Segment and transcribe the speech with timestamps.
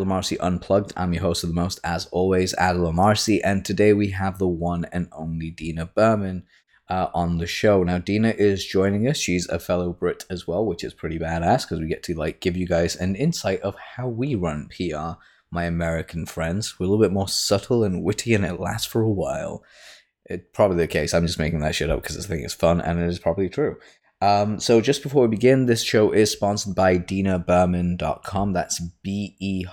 [0.00, 0.94] Adil Amarsi Unplugged.
[0.96, 4.48] I'm your host of the most, as always, Adil Amarsi, and today we have the
[4.48, 6.44] one and only Dina Behrman
[6.88, 7.82] uh, on the show.
[7.82, 9.18] Now, Dina is joining us.
[9.18, 12.40] She's a fellow Brit as well, which is pretty badass because we get to like
[12.40, 15.20] give you guys an insight of how we run PR.
[15.50, 19.02] My American friends, we're a little bit more subtle and witty, and it lasts for
[19.02, 19.62] a while.
[20.24, 21.12] It's probably the case.
[21.12, 23.50] I'm just making that shit up because I think it's fun, and it is probably
[23.50, 23.76] true.
[24.22, 28.52] Um, so just before we begin, this show is sponsored by dinabehrman.com.
[28.52, 29.64] That's B E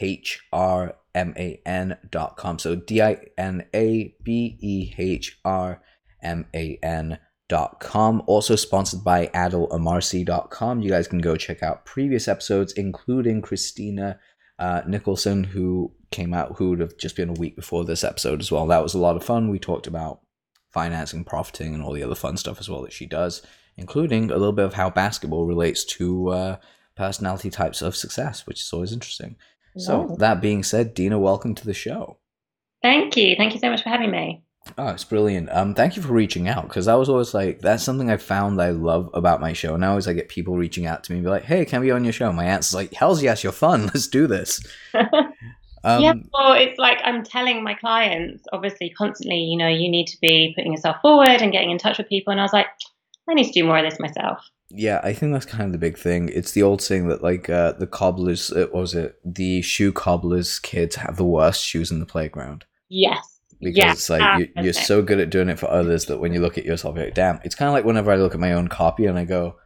[0.00, 2.58] H R M A N.com.
[2.58, 5.82] So D I N A B E H R
[6.22, 8.22] M A N.com.
[8.26, 10.82] Also sponsored by adilamarsi.com.
[10.82, 14.18] You guys can go check out previous episodes, including Christina
[14.58, 18.40] uh, Nicholson, who came out, who would have just been a week before this episode
[18.40, 18.66] as well.
[18.66, 19.48] That was a lot of fun.
[19.48, 20.20] We talked about
[20.70, 23.40] financing, profiting, and all the other fun stuff as well that she does
[23.76, 26.56] including a little bit of how basketball relates to uh,
[26.96, 29.36] personality types of success, which is always interesting.
[29.78, 32.16] So, that being said, Dina, welcome to the show.
[32.82, 33.36] Thank you.
[33.36, 34.42] Thank you so much for having me.
[34.78, 35.50] Oh, it's brilliant.
[35.52, 38.60] Um, thank you for reaching out because I was always like, that's something I found
[38.60, 39.76] I love about my show.
[39.76, 41.88] Now, as I get people reaching out to me and be like, hey, can we
[41.88, 42.32] be on your show?
[42.32, 43.86] My answer's like, hell's yes, you're fun.
[43.94, 44.64] Let's do this.
[45.84, 50.06] Um, yeah, well, it's like I'm telling my clients, obviously, constantly, you know, you need
[50.06, 52.32] to be putting yourself forward and getting in touch with people.
[52.32, 52.66] And I was like,
[53.28, 54.48] I need to do more of this myself.
[54.70, 56.28] Yeah, I think that's kind of the big thing.
[56.32, 59.92] It's the old saying that like uh, the cobblers, it uh, was it the shoe
[59.92, 62.64] cobblers kids have the worst shoes in the playground.
[62.88, 63.40] Yes.
[63.60, 66.32] Because yeah, it's like you, you're so good at doing it for others that when
[66.32, 67.40] you look at yourself, you're like, damn.
[67.42, 69.56] It's kind of like whenever I look at my own copy and I go,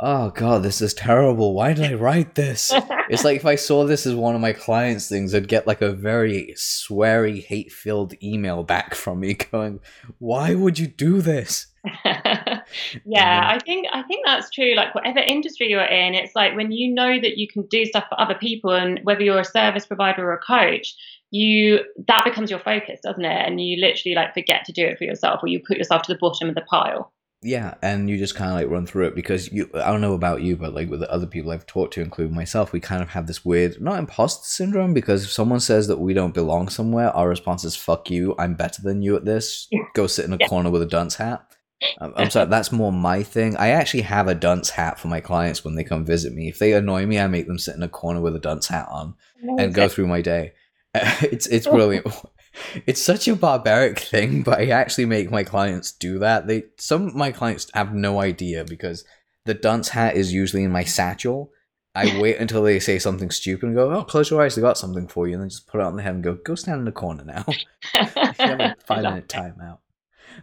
[0.00, 1.54] oh god, this is terrible.
[1.54, 2.72] Why did I write this?
[3.10, 5.82] it's like if I saw this as one of my clients' things, I'd get like
[5.82, 9.80] a very sweary, hate-filled email back from me going,
[10.18, 11.66] "Why would you do this?"
[13.04, 14.74] yeah, I think I think that's true.
[14.74, 18.04] Like whatever industry you're in, it's like when you know that you can do stuff
[18.08, 20.94] for other people, and whether you're a service provider or a coach,
[21.30, 23.46] you that becomes your focus, doesn't it?
[23.46, 26.12] And you literally like forget to do it for yourself, or you put yourself to
[26.12, 27.12] the bottom of the pile.
[27.40, 29.70] Yeah, and you just kind of like run through it because you.
[29.72, 32.34] I don't know about you, but like with the other people I've talked to, including
[32.34, 36.00] myself, we kind of have this weird not imposter syndrome because if someone says that
[36.00, 39.68] we don't belong somewhere, our response is "fuck you, I'm better than you at this."
[39.94, 40.48] Go sit in a yeah.
[40.48, 41.47] corner with a dunce hat.
[42.00, 43.56] I'm sorry, that's more my thing.
[43.56, 46.48] I actually have a dunce hat for my clients when they come visit me.
[46.48, 48.88] If they annoy me, I make them sit in a corner with a dunce hat
[48.90, 50.52] on and go through my day.
[51.22, 52.06] It's it's brilliant.
[52.86, 56.46] it's such a barbaric thing, but I actually make my clients do that.
[56.46, 59.04] They some of my clients have no idea because
[59.44, 61.52] the dunce hat is usually in my satchel.
[61.94, 64.78] I wait until they say something stupid and go, "Oh, close your eyes, they got
[64.78, 66.80] something for you," and then just put it on the head and go, "Go stand
[66.80, 67.44] in the corner now."
[67.92, 69.78] have a five minute timeout.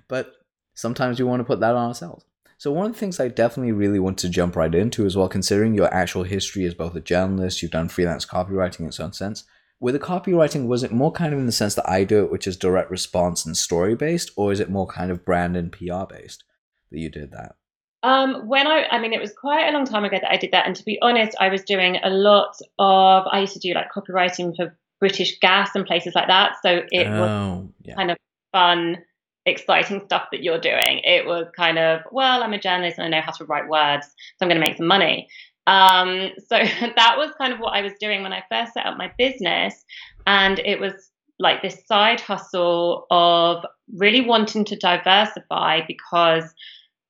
[0.08, 0.32] But
[0.76, 2.26] sometimes we want to put that on ourselves.
[2.58, 5.28] So one of the things I definitely really want to jump right into as well,
[5.28, 9.44] considering your actual history as both a journalist, you've done freelance copywriting in some sense,
[9.80, 12.32] with the copywriting, was it more kind of in the sense that I do it,
[12.32, 15.72] which is direct response and story based, or is it more kind of brand and
[15.72, 16.44] PR based
[16.92, 17.56] that you did that?
[18.02, 20.52] Um, when I, I mean, it was quite a long time ago that I did
[20.52, 20.66] that.
[20.66, 23.92] And to be honest, I was doing a lot of, I used to do like
[23.92, 26.54] copywriting for British Gas and places like that.
[26.62, 27.96] So it oh, was yeah.
[27.96, 28.18] kind of
[28.54, 28.98] fun,
[29.46, 31.02] exciting stuff that you're doing.
[31.04, 34.08] It was kind of, well, I'm a journalist and I know how to write words,
[34.08, 35.28] so I'm going to make some money.
[35.68, 38.98] Um, so that was kind of what I was doing when I first set up
[38.98, 39.84] my business.
[40.28, 46.54] And it was like this side hustle of really wanting to diversify because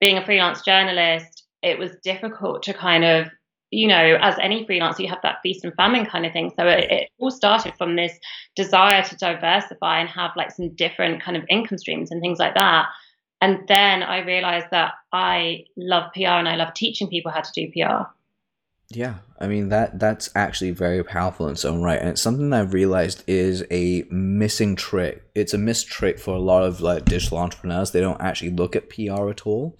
[0.02, 3.28] being a freelance journalist, it was difficult to kind of,
[3.72, 6.52] you know, as any freelancer, you have that feast and famine kind of thing.
[6.56, 8.18] So it, it all started from this
[8.56, 12.54] desire to diversify and have like some different kind of income streams and things like
[12.56, 12.88] that.
[13.42, 17.52] And then I realized that I love PR and I love teaching people how to
[17.54, 18.06] do PR.
[18.90, 22.54] Yeah, I mean that that's actually very powerful in its own right, and it's something
[22.54, 25.24] I've realized is a missing trick.
[25.34, 27.92] It's a missed trick for a lot of like digital entrepreneurs.
[27.92, 29.78] They don't actually look at PR at all,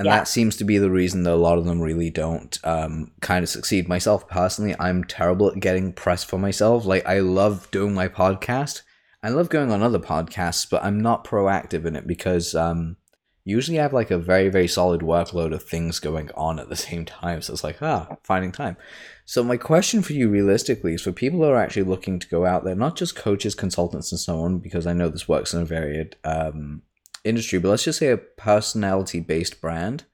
[0.00, 0.16] and yeah.
[0.16, 3.42] that seems to be the reason that a lot of them really don't um, kind
[3.42, 3.86] of succeed.
[3.86, 6.86] Myself personally, I'm terrible at getting press for myself.
[6.86, 8.80] Like I love doing my podcast,
[9.22, 12.96] I love going on other podcasts, but I'm not proactive in it because um,
[13.44, 16.76] usually I have like a very, very solid workload of things going on at the
[16.88, 17.42] same time.
[17.42, 18.78] So it's like, ah, finding time.
[19.26, 22.46] So my question for you realistically is for people who are actually looking to go
[22.46, 25.60] out there, not just coaches, consultants, and so on, because I know this works in
[25.60, 26.84] a varied um,
[27.24, 30.04] industry, but let's just say a personality based brand,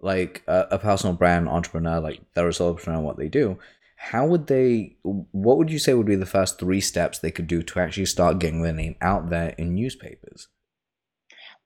[0.00, 3.58] like a, a, personal brand entrepreneur, like they're a solopreneur, what they do.
[3.96, 4.96] How would they?
[5.02, 8.06] What would you say would be the first three steps they could do to actually
[8.06, 10.48] start getting their name out there in newspapers?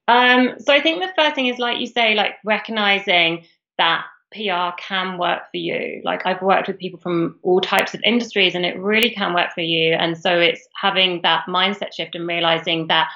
[0.06, 3.44] Um, so I think the first thing is, like you say, like recognizing
[3.78, 6.00] that PR can work for you.
[6.04, 9.52] Like I've worked with people from all types of industries and it really can work
[9.54, 9.94] for you.
[9.94, 13.08] And so it's having that mindset shift and realizing that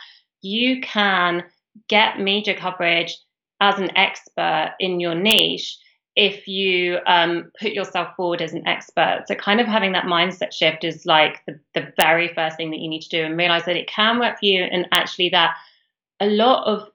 [0.42, 1.44] you can
[1.88, 3.16] get media coverage
[3.60, 5.78] as an expert in your niche
[6.16, 9.24] if you um, put yourself forward as an expert.
[9.26, 12.78] So, kind of having that mindset shift is like the, the very first thing that
[12.78, 15.56] you need to do and realize that it can work for you and actually that
[16.20, 16.88] a lot of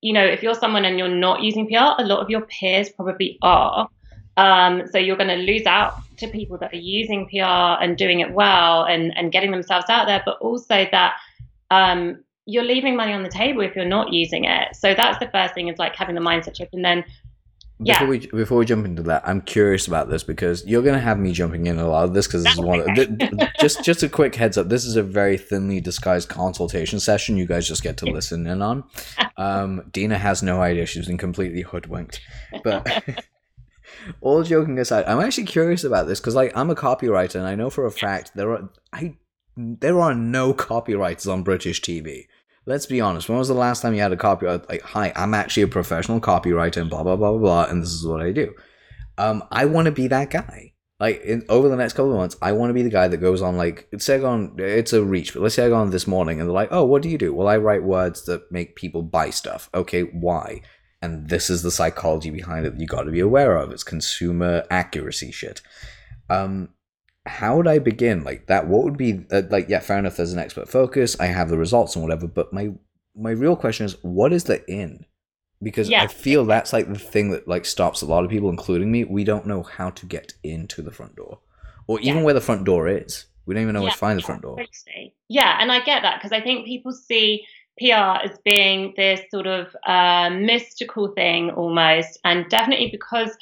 [0.00, 2.88] you know, if you're someone and you're not using PR, a lot of your peers
[2.88, 3.88] probably are.
[4.36, 8.20] Um, so you're going to lose out to people that are using PR and doing
[8.20, 11.16] it well and, and getting themselves out there, but also that
[11.70, 14.74] um, you're leaving money on the table if you're not using it.
[14.74, 16.74] So that's the first thing is like having the mindset shift.
[16.74, 17.04] And then
[17.82, 17.94] yeah.
[17.94, 21.18] Before we before we jump into that, I'm curious about this because you're gonna have
[21.18, 22.80] me jumping in a lot of this because this is one.
[22.80, 24.68] Of, th- just just a quick heads up.
[24.68, 27.38] This is a very thinly disguised consultation session.
[27.38, 28.84] You guys just get to listen in on.
[29.38, 32.20] Um, Dina has no idea she's been completely hoodwinked.
[32.62, 32.86] But
[34.20, 37.54] all joking aside, I'm actually curious about this because like I'm a copywriter and I
[37.54, 39.16] know for a fact there are I
[39.56, 42.26] there are no copywriters on British TV
[42.66, 43.28] let's be honest.
[43.28, 44.68] When was the last time you had a copyright?
[44.68, 47.90] Like, hi, I'm actually a professional copywriter and blah blah blah blah blah, and this
[47.90, 48.54] is what I do.
[49.18, 50.72] Um, I want to be that guy.
[50.98, 53.16] Like in, over the next couple of months, I want to be the guy that
[53.16, 55.76] goes on like say I go on it's a reach, but let's say I go
[55.76, 57.34] on this morning and they're like, oh, what do you do?
[57.34, 59.70] Well, I write words that make people buy stuff.
[59.74, 60.60] Okay, why?
[61.02, 63.72] And this is the psychology behind it that you got to be aware of.
[63.72, 65.62] It's consumer accuracy shit.
[66.28, 66.68] Um,
[67.30, 68.24] how would I begin?
[68.24, 69.68] Like that, what would be uh, like?
[69.68, 70.16] Yeah, fair enough.
[70.16, 71.18] There's an expert focus.
[71.18, 72.26] I have the results and whatever.
[72.26, 72.72] But my
[73.14, 75.06] my real question is, what is the in?
[75.62, 76.02] Because yeah.
[76.02, 79.04] I feel that's like the thing that like stops a lot of people, including me.
[79.04, 81.40] We don't know how to get into the front door,
[81.86, 82.22] or even yeah.
[82.24, 83.26] where the front door is.
[83.46, 84.56] We don't even know yeah, where to find the front door.
[85.28, 87.44] Yeah, and I get that because I think people see
[87.78, 93.36] PR as being this sort of uh, mystical thing almost, and definitely because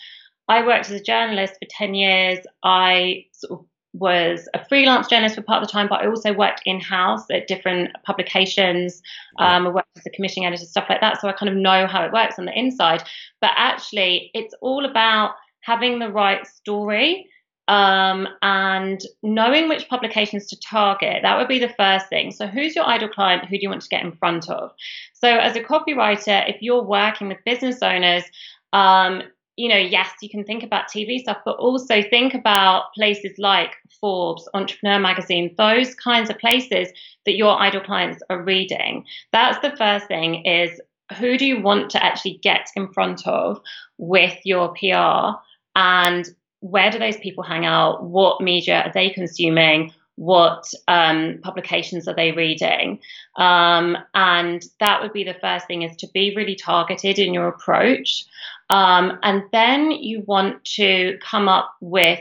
[0.49, 2.39] I worked as a journalist for 10 years.
[2.63, 3.67] I sort of
[3.99, 7.25] was a freelance journalist for part of the time, but I also worked in house
[7.31, 9.03] at different publications.
[9.39, 11.21] Um, I worked as a commissioning editor, stuff like that.
[11.21, 13.03] So I kind of know how it works on the inside.
[13.41, 17.27] But actually, it's all about having the right story
[17.69, 21.19] um, and knowing which publications to target.
[21.23, 22.33] That would be the first thing.
[22.33, 23.45] So, who's your ideal client?
[23.45, 24.71] Who do you want to get in front of?
[25.13, 28.25] So, as a copywriter, if you're working with business owners,
[28.73, 29.23] um,
[29.59, 33.75] you know, yes, you can think about TV stuff, but also think about places like
[34.01, 36.89] Forbes, Entrepreneur Magazine, those kinds of places
[37.27, 39.05] that your ideal clients are reading.
[39.33, 40.81] That's the first thing is
[41.19, 43.61] who do you want to actually get in front of
[43.97, 45.41] with your PR
[45.75, 46.29] and
[46.61, 48.05] where do those people hang out?
[48.05, 49.93] What media are they consuming?
[50.15, 53.01] What um, publications are they reading?
[53.37, 57.49] Um, and that would be the first thing is to be really targeted in your
[57.49, 58.25] approach.
[58.71, 62.21] Um, and then you want to come up with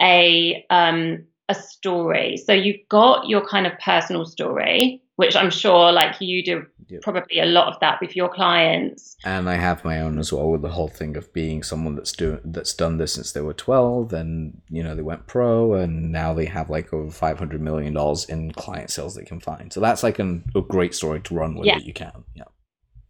[0.00, 2.36] a um, a story.
[2.36, 7.02] So you've got your kind of personal story, which I'm sure like you do yep.
[7.02, 9.16] probably a lot of that with your clients.
[9.24, 12.12] And I have my own as well with the whole thing of being someone that's
[12.12, 16.12] doing that's done this since they were 12 and you know they went pro and
[16.12, 19.72] now they have like over 500 million dollars in client sales they can find.
[19.72, 21.78] So that's like an, a great story to run with yeah.
[21.78, 22.24] that you can.
[22.34, 22.44] Yeah.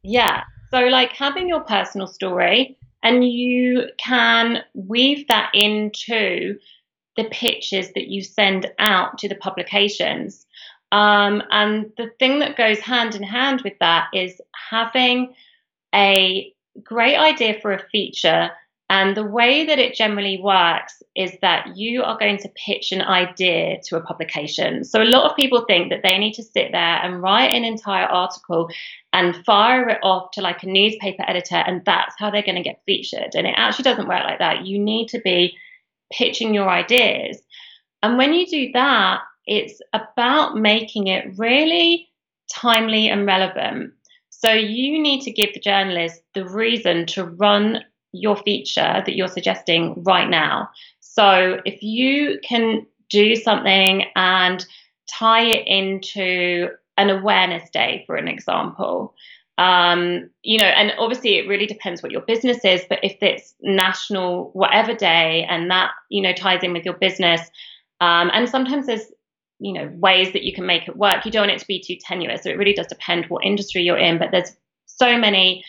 [0.02, 0.44] Yeah.
[0.70, 6.58] So, like having your personal story, and you can weave that into
[7.16, 10.46] the pitches that you send out to the publications.
[10.92, 14.40] Um, and the thing that goes hand in hand with that is
[14.70, 15.34] having
[15.94, 16.52] a
[16.82, 18.50] great idea for a feature
[18.90, 23.00] and the way that it generally works is that you are going to pitch an
[23.00, 24.82] idea to a publication.
[24.82, 27.62] So a lot of people think that they need to sit there and write an
[27.62, 28.68] entire article
[29.12, 32.68] and fire it off to like a newspaper editor, and that's how they're going to
[32.68, 33.30] get featured.
[33.34, 34.66] And it actually doesn't work like that.
[34.66, 35.56] You need to be
[36.12, 37.40] pitching your ideas.
[38.02, 42.08] And when you do that, it's about making it really
[42.52, 43.92] timely and relevant.
[44.30, 49.28] So you need to give the journalist the reason to run your feature that you're
[49.28, 50.68] suggesting right now.
[51.00, 54.64] So if you can do something and
[55.08, 59.14] tie it into an awareness day, for an example,
[59.58, 63.54] um, you know, and obviously it really depends what your business is, but if it's
[63.60, 67.42] national whatever day and that, you know, ties in with your business,
[68.00, 69.12] um, and sometimes there's,
[69.58, 71.26] you know, ways that you can make it work.
[71.26, 72.42] You don't want it to be too tenuous.
[72.42, 75.62] So it really does depend what industry you're in, but there's so many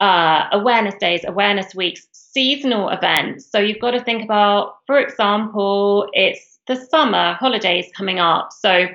[0.00, 3.50] uh, awareness days, awareness weeks, seasonal events.
[3.50, 8.52] So you've got to think about, for example, it's the summer holidays coming up.
[8.52, 8.88] So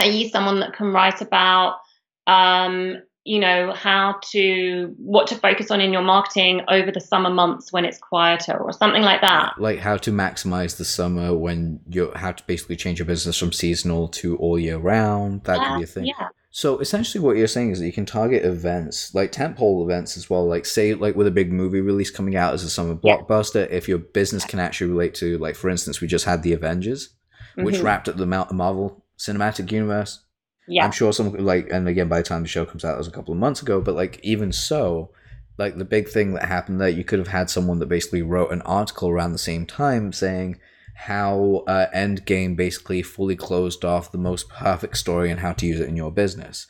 [0.00, 1.78] are you someone that can write about,
[2.26, 7.28] um, you know how to what to focus on in your marketing over the summer
[7.28, 11.78] months when it's quieter or something like that like how to maximize the summer when
[11.90, 15.68] you have to basically change your business from seasonal to all year round that yeah,
[15.68, 18.44] could be a thing yeah so essentially what you're saying is that you can target
[18.44, 22.36] events like tentpole events as well like say like with a big movie release coming
[22.36, 26.00] out as a summer blockbuster if your business can actually relate to like for instance
[26.00, 27.10] we just had the avengers
[27.56, 27.84] which mm-hmm.
[27.84, 30.24] wrapped up the marvel cinematic universe
[30.68, 30.84] yeah.
[30.84, 33.08] I'm sure some like, and again, by the time the show comes out, it was
[33.08, 33.80] a couple of months ago.
[33.80, 35.10] But like, even so,
[35.56, 38.52] like the big thing that happened there, you could have had someone that basically wrote
[38.52, 40.60] an article around the same time saying
[40.98, 45.78] how uh, Endgame basically fully closed off the most perfect story and how to use
[45.78, 46.66] it in your business.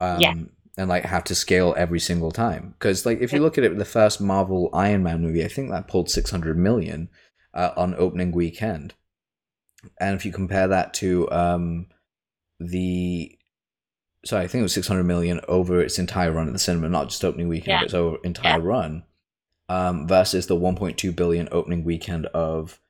[0.00, 0.34] Um, yeah.
[0.76, 2.76] And like how to scale every single time.
[2.78, 5.70] Because like if you look at it, the first Marvel Iron Man movie, I think
[5.70, 7.08] that pulled 600 million
[7.52, 8.94] uh, on opening weekend.
[9.98, 11.88] And if you compare that to um,
[12.60, 13.36] the
[14.24, 17.08] sorry, I think it was 600 million over its entire run at the cinema, not
[17.08, 17.80] just opening weekend, yeah.
[17.80, 18.66] but its over entire yeah.
[18.66, 19.02] run,
[19.68, 22.80] um, versus the 1.2 billion opening weekend of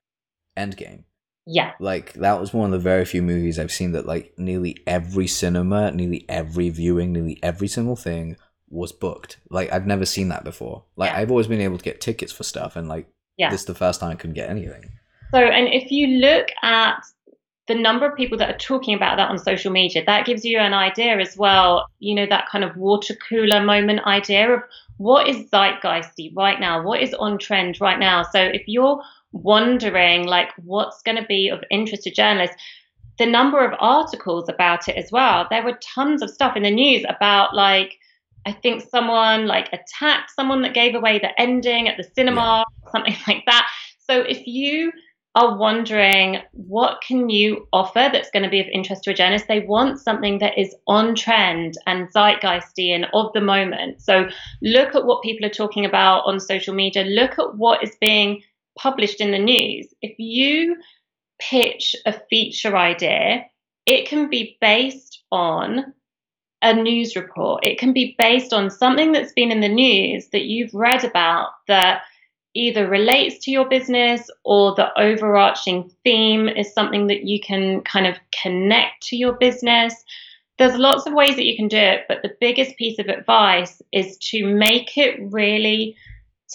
[0.56, 1.04] Endgame.
[1.46, 1.72] Yeah.
[1.78, 5.26] Like that was one of the very few movies I've seen that like nearly every
[5.26, 8.36] cinema, nearly every viewing, nearly every single thing
[8.70, 9.38] was booked.
[9.50, 10.84] Like I've never seen that before.
[10.96, 11.18] Like yeah.
[11.18, 13.50] I've always been able to get tickets for stuff and like yeah.
[13.50, 14.90] this is the first time I couldn't get anything.
[15.32, 17.04] So and if you look at
[17.66, 20.58] the number of people that are talking about that on social media, that gives you
[20.58, 24.62] an idea as well, you know, that kind of water cooler moment idea of
[24.98, 28.22] what is zeitgeisty right now, what is on trend right now.
[28.22, 29.02] So if you're
[29.34, 32.56] wondering like what's going to be of interest to journalists,
[33.18, 35.46] the number of articles about it as well.
[35.50, 37.98] There were tons of stuff in the news about like
[38.46, 42.90] I think someone like attacked someone that gave away the ending at the cinema, yeah.
[42.90, 43.68] something like that.
[43.98, 44.92] So if you
[45.36, 49.46] are wondering what can you offer that's going to be of interest to a journalist
[49.48, 54.28] they want something that is on trend and zeitgeisty and of the moment so
[54.62, 58.40] look at what people are talking about on social media look at what is being
[58.78, 60.76] published in the news if you
[61.38, 63.44] pitch a feature idea
[63.86, 65.92] it can be based on
[66.62, 70.44] a news report it can be based on something that's been in the news that
[70.44, 72.02] you've read about that
[72.54, 78.06] either relates to your business or the overarching theme is something that you can kind
[78.06, 79.94] of connect to your business.
[80.58, 83.82] There's lots of ways that you can do it, but the biggest piece of advice
[83.92, 85.96] is to make it really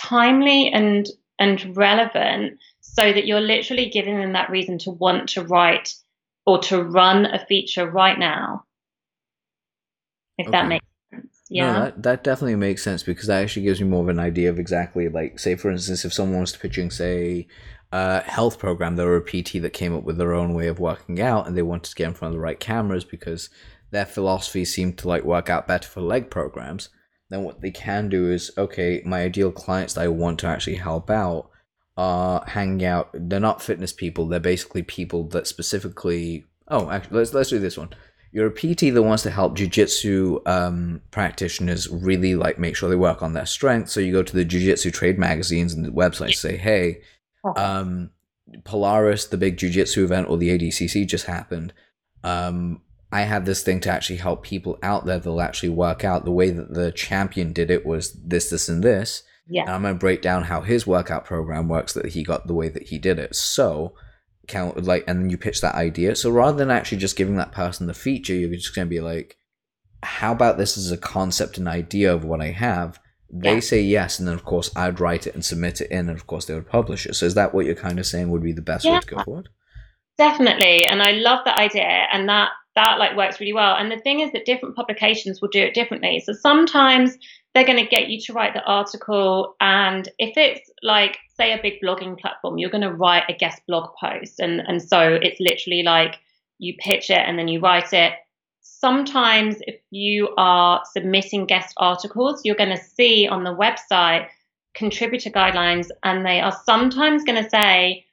[0.01, 1.05] timely and
[1.39, 5.93] and relevant so that you're literally giving them that reason to want to write
[6.45, 8.65] or to run a feature right now.
[10.37, 10.51] If okay.
[10.51, 11.41] that makes sense.
[11.49, 11.71] yeah.
[11.71, 14.49] No, that, that definitely makes sense because that actually gives me more of an idea
[14.49, 17.47] of exactly like say for instance if someone was pitching say
[17.91, 20.79] a health program, there were a PT that came up with their own way of
[20.79, 23.49] working out and they wanted to get in front of the right cameras because
[23.91, 26.89] their philosophy seemed to like work out better for leg programs,
[27.29, 30.75] then what they can do is okay, my ideal clients that I want to actually
[30.75, 31.49] help out
[31.97, 37.33] are hanging out they're not fitness people, they're basically people that specifically oh actually let's
[37.33, 37.89] let's do this one
[38.31, 42.95] you're a PT that wants to help jujitsu um, practitioners really like make sure they
[42.95, 43.89] work on their strength.
[43.89, 47.01] So you go to the jujitsu trade magazines and the websites, say, hey,
[47.55, 48.11] um,
[48.65, 51.73] Polaris, the big jujitsu event, or the ADCC just happened.
[52.23, 56.25] Um, I have this thing to actually help people out there that'll actually work out.
[56.25, 59.23] The way that the champion did it was this, this, and this.
[59.47, 59.63] Yeah.
[59.63, 62.53] And I'm going to break down how his workout program works that he got the
[62.53, 63.35] way that he did it.
[63.35, 63.95] So
[64.49, 67.51] count like and then you pitch that idea so rather than actually just giving that
[67.51, 69.37] person the feature you're just going to be like
[70.03, 72.99] how about this as a concept and idea of what i have
[73.31, 73.59] they yeah.
[73.59, 76.25] say yes and then of course i'd write it and submit it in and of
[76.25, 78.51] course they would publish it so is that what you're kind of saying would be
[78.51, 79.49] the best yeah, way to go forward
[80.17, 83.99] definitely and i love that idea and that that like works really well and the
[83.99, 87.17] thing is that different publications will do it differently so sometimes
[87.53, 89.55] they're going to get you to write the article.
[89.59, 93.61] And if it's like, say, a big blogging platform, you're going to write a guest
[93.67, 94.39] blog post.
[94.39, 96.19] And, and so it's literally like
[96.59, 98.13] you pitch it and then you write it.
[98.61, 104.27] Sometimes, if you are submitting guest articles, you're going to see on the website
[104.73, 108.05] contributor guidelines, and they are sometimes going to say,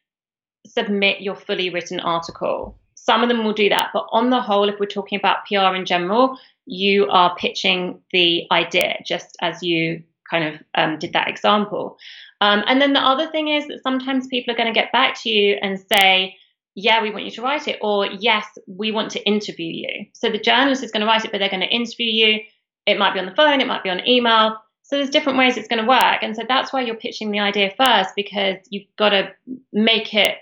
[0.66, 2.76] submit your fully written article.
[3.06, 5.76] Some of them will do that, but on the whole, if we're talking about PR
[5.76, 11.28] in general, you are pitching the idea just as you kind of um, did that
[11.28, 11.98] example.
[12.40, 15.16] Um, and then the other thing is that sometimes people are going to get back
[15.22, 16.36] to you and say,
[16.74, 20.06] yeah, we want you to write it, or yes, we want to interview you.
[20.12, 22.40] So the journalist is going to write it, but they're going to interview you.
[22.86, 24.56] It might be on the phone, it might be on email.
[24.82, 26.22] So there's different ways it's going to work.
[26.22, 29.32] And so that's why you're pitching the idea first, because you've got to
[29.72, 30.36] make it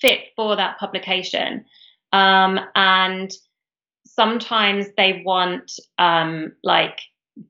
[0.00, 1.64] fit for that publication.
[2.12, 3.30] Um, and
[4.04, 7.00] sometimes they want um, like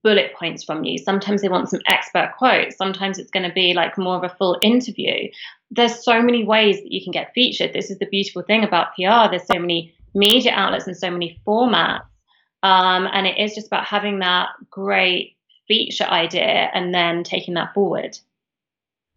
[0.03, 0.99] bullet points from you.
[0.99, 2.77] Sometimes they want some expert quotes.
[2.77, 5.29] Sometimes it's going to be like more of a full interview.
[5.71, 7.73] There's so many ways that you can get featured.
[7.73, 9.31] This is the beautiful thing about PR.
[9.31, 12.03] There's so many media outlets and so many formats.
[12.63, 15.37] Um, and it is just about having that great
[15.69, 18.19] feature idea and then taking that forward.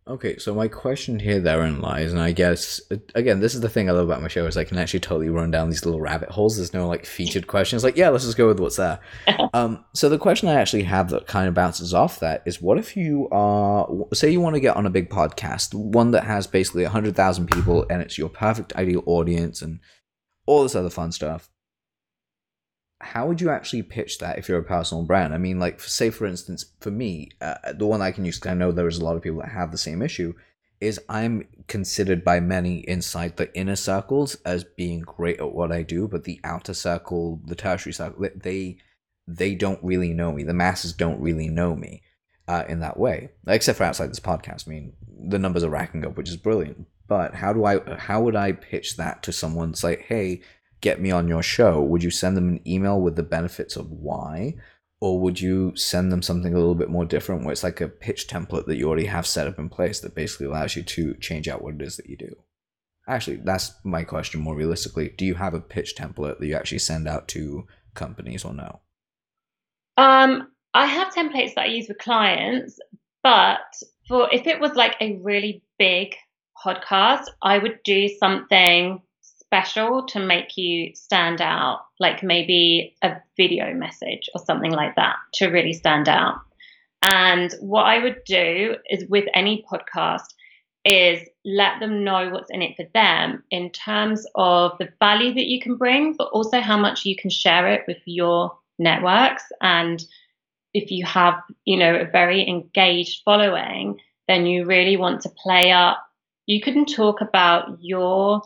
[0.07, 2.81] Okay, so my question here therein lies, and I guess
[3.13, 5.29] again, this is the thing I love about my show is I can actually totally
[5.29, 6.57] run down these little rabbit holes.
[6.57, 7.83] There's no like featured questions.
[7.83, 8.99] Like, yeah, let's just go with what's there.
[9.53, 12.79] um, so the question I actually have that kind of bounces off that is, what
[12.79, 16.47] if you are, say, you want to get on a big podcast, one that has
[16.47, 19.79] basically hundred thousand people, and it's your perfect ideal audience, and
[20.47, 21.50] all this other fun stuff
[23.01, 25.33] how would you actually pitch that if you're a personal brand?
[25.33, 28.51] I mean, like, say for instance, for me, uh, the one I can use because
[28.51, 30.33] I know there's a lot of people that have the same issue.
[30.79, 35.83] Is I'm considered by many inside the inner circles as being great at what I
[35.83, 38.77] do, but the outer circle, the tertiary circle, they
[39.27, 40.43] they don't really know me.
[40.43, 42.01] The masses don't really know me
[42.47, 44.67] uh, in that way, except for outside this podcast.
[44.67, 46.87] I mean, the numbers are racking up, which is brilliant.
[47.07, 47.97] But how do I?
[47.97, 49.69] How would I pitch that to someone?
[49.71, 50.41] It's like, hey,
[50.81, 53.89] get me on your show, would you send them an email with the benefits of
[53.91, 54.55] why?
[54.99, 57.87] Or would you send them something a little bit more different where it's like a
[57.87, 61.15] pitch template that you already have set up in place that basically allows you to
[61.15, 62.35] change out what it is that you do?
[63.07, 65.09] Actually, that's my question more realistically.
[65.17, 68.81] Do you have a pitch template that you actually send out to companies or no?
[69.97, 72.79] Um, I have templates that I use with clients,
[73.23, 73.59] but
[74.07, 76.15] for if it was like a really big
[76.63, 79.01] podcast, I would do something
[79.51, 85.17] special to make you stand out, like maybe a video message or something like that
[85.33, 86.35] to really stand out.
[87.01, 90.23] And what I would do is with any podcast
[90.85, 95.47] is let them know what's in it for them in terms of the value that
[95.47, 99.43] you can bring, but also how much you can share it with your networks.
[99.59, 100.01] And
[100.73, 105.71] if you have, you know, a very engaged following, then you really want to play
[105.71, 105.97] up.
[106.45, 108.43] You can talk about your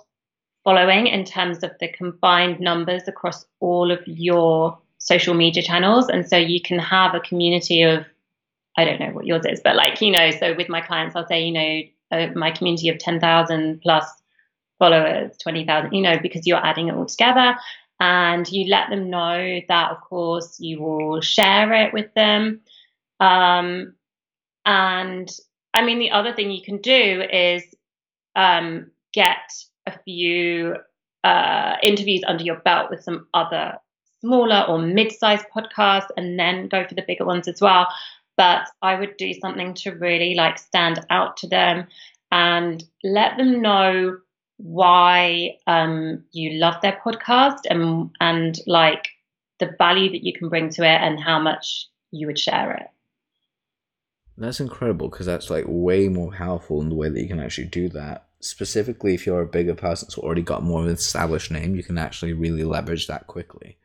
[0.66, 6.10] following in terms of the combined numbers across all of your social media channels.
[6.10, 8.04] And so you can have a community of,
[8.76, 11.28] I don't know what yours is, but like, you know, so with my clients, I'll
[11.28, 14.06] say, you know, uh, my community of 10,000 plus
[14.80, 17.56] followers, 20,000, you know, because you're adding it all together.
[18.00, 22.62] And you let them know that, of course, you will share it with them.
[23.20, 23.94] Um,
[24.66, 25.32] and
[25.74, 27.64] I mean, the other thing you can do is
[28.36, 29.54] um, get
[29.86, 30.76] a few
[31.24, 33.78] uh, interviews under your belt with some other
[34.22, 37.88] smaller or mid-sized podcasts and then go for the bigger ones as well.
[38.38, 41.88] But i would do something to really like stand out to them
[42.32, 44.18] and let them know
[44.58, 49.10] why um, you love their podcast and and like
[49.60, 52.88] the value that you can bring to it and how much you would share it.
[54.38, 57.68] That's incredible because that's like way more powerful in the way that you can actually
[57.68, 61.52] do that specifically if you're a bigger person who's already got more of an established
[61.52, 63.78] name, you can actually really leverage that quickly.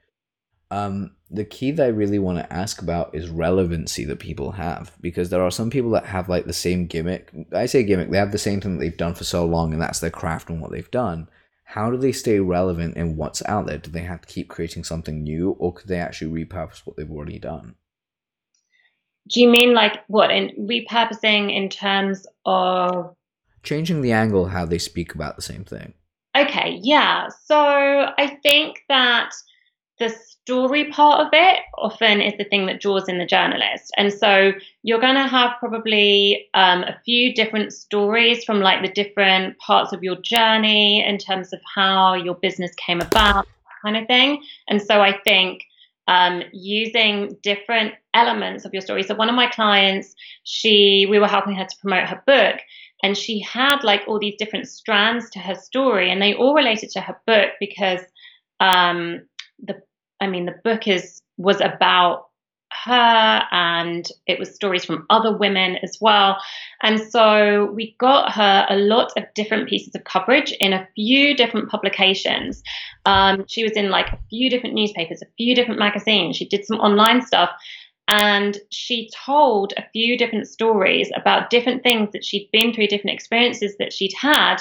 [0.71, 4.93] Um, the key that I really want to ask about is relevancy that people have
[5.01, 7.33] because there are some people that have like the same gimmick.
[7.53, 9.83] I say gimmick, they have the same thing that they've done for so long and
[9.83, 11.29] that's their craft and what they've done.
[11.65, 13.79] How do they stay relevant in what's out there?
[13.79, 17.11] Do they have to keep creating something new or could they actually repurpose what they've
[17.11, 17.77] already done?
[19.29, 23.15] Do you mean like what in repurposing in terms of
[23.63, 25.95] changing the angle how they speak about the same thing.
[26.37, 27.29] Okay, yeah.
[27.45, 29.33] So I think that
[29.99, 33.93] the story part of it often is the thing that draws in the journalist.
[33.97, 38.93] And so you're going to have probably um, a few different stories from like the
[38.93, 43.47] different parts of your journey in terms of how your business came about,
[43.83, 44.43] kind of thing.
[44.69, 45.65] And so I think
[46.09, 49.03] um, using different elements of your story.
[49.03, 52.57] So one of my clients, she we were helping her to promote her book,
[53.03, 56.91] and she had like all these different strands to her story and they all related
[56.91, 58.01] to her book because
[58.61, 59.23] um,
[59.63, 59.81] the
[60.21, 62.31] i mean the book is was about
[62.85, 66.39] her and it was stories from other women as well.
[66.83, 71.37] And so we got her a lot of different pieces of coverage in a few
[71.37, 72.63] different publications.
[73.07, 76.37] Um, she was in like a few different newspapers a few different magazines.
[76.37, 77.51] She did some online stuff
[78.11, 83.15] and she told a few different stories about different things that she'd been through, different
[83.15, 84.57] experiences that she'd had.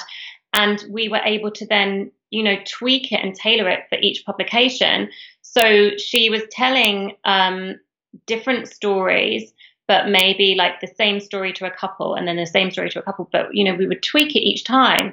[0.54, 4.24] And we were able to then, you know, tweak it and tailor it for each
[4.24, 5.10] publication.
[5.42, 7.80] So she was telling um,
[8.26, 9.52] different stories,
[9.88, 13.00] but maybe like the same story to a couple and then the same story to
[13.00, 13.28] a couple.
[13.32, 15.12] But, you know, we would tweak it each time.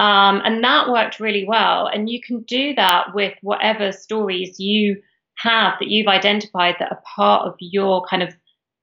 [0.00, 1.86] Um, and that worked really well.
[1.86, 5.02] And you can do that with whatever stories you
[5.36, 8.34] have that you've identified that are part of your kind of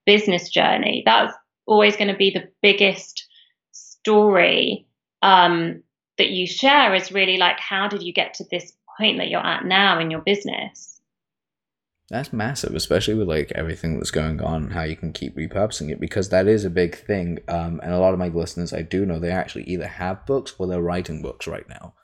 [0.06, 1.02] business journey.
[1.04, 1.34] That's
[1.66, 3.26] always going to be the biggest
[3.72, 4.86] story
[5.22, 5.82] um,
[6.18, 9.40] that you share is really like, how did you get to this point that you're
[9.40, 11.00] at now in your business?
[12.10, 16.00] That's massive, especially with like everything that's going on, how you can keep repurposing it,
[16.00, 17.38] because that is a big thing.
[17.48, 20.54] Um, and a lot of my listeners, I do know, they actually either have books
[20.58, 21.94] or they're writing books right now.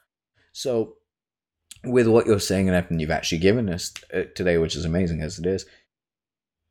[0.52, 0.94] So,
[1.84, 5.22] with what you're saying and everything you've actually given us uh, today, which is amazing
[5.22, 5.66] as it is,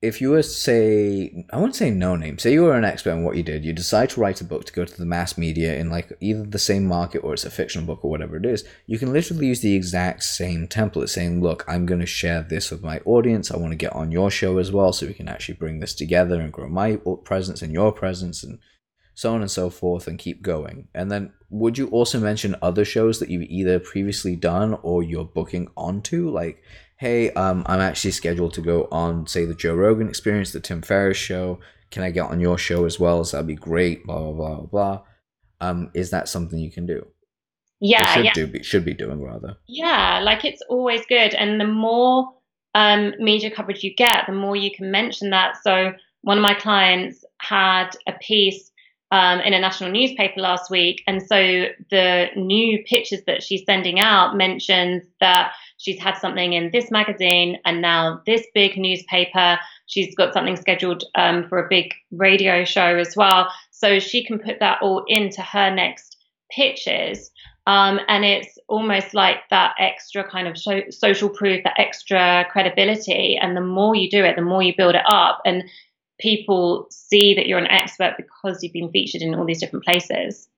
[0.01, 3.11] if you were to say I wouldn't say no name, say you were an expert
[3.11, 5.37] in what you did, you decide to write a book to go to the mass
[5.37, 8.45] media in like either the same market or it's a fictional book or whatever it
[8.45, 12.71] is, you can literally use the exact same template saying, look, I'm gonna share this
[12.71, 13.51] with my audience.
[13.51, 15.93] I want to get on your show as well so we can actually bring this
[15.93, 18.59] together and grow my presence and your presence and
[19.19, 20.87] so on and so forth and keep going.
[20.93, 25.25] And then would you also mention other shows that you've either previously done or you're
[25.25, 26.29] booking onto?
[26.29, 26.63] Like
[26.99, 30.81] hey, um, I'm actually scheduled to go on, say, the Joe Rogan Experience, the Tim
[30.81, 31.59] Ferriss Show.
[31.91, 33.23] Can I get on your show as well?
[33.23, 34.05] So that'd be great.
[34.05, 35.01] Blah blah blah blah.
[35.59, 37.07] Um, is that something you can do?
[37.79, 38.33] Yeah, or should yeah.
[38.33, 39.57] do be, should be doing rather.
[39.67, 42.31] Yeah, like it's always good, and the more
[42.75, 45.57] um, media coverage you get, the more you can mention that.
[45.63, 48.68] So one of my clients had a piece
[49.11, 53.99] um, in a national newspaper last week, and so the new pictures that she's sending
[53.99, 59.57] out mentions that she's had something in this magazine and now this big newspaper.
[59.87, 63.51] She's got something scheduled um, for a big radio show as well.
[63.71, 66.17] So she can put that all into her next
[66.51, 67.31] pitches.
[67.65, 73.37] Um, and it's almost like that extra kind of so- social proof, that extra credibility.
[73.41, 75.39] And the more you do it, the more you build it up.
[75.45, 75.63] And
[76.19, 80.49] people see that you're an expert because you've been featured in all these different places.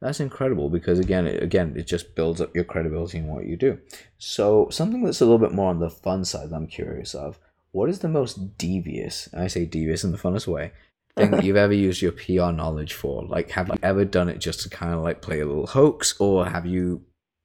[0.00, 3.56] That's incredible because again, it, again, it just builds up your credibility in what you
[3.56, 3.78] do.
[4.18, 7.38] So something that's a little bit more on the fun side that I'm curious of.
[7.70, 10.72] What is the most devious, I say devious in the funnest way,
[11.16, 13.24] thing that you've ever used your PR knowledge for?
[13.24, 16.14] Like, have you ever done it just to kind of like play a little hoax,
[16.18, 17.02] or have you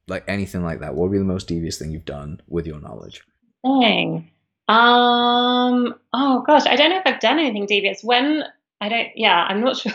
[0.08, 0.96] like anything like that?
[0.96, 3.24] What would be the most devious thing you've done with your knowledge?
[3.64, 4.32] Thing.
[4.68, 5.96] Um.
[6.14, 8.04] Oh gosh, I don't know if I've done anything devious.
[8.04, 8.44] When
[8.82, 9.10] I don't.
[9.16, 9.94] Yeah, I'm not sure.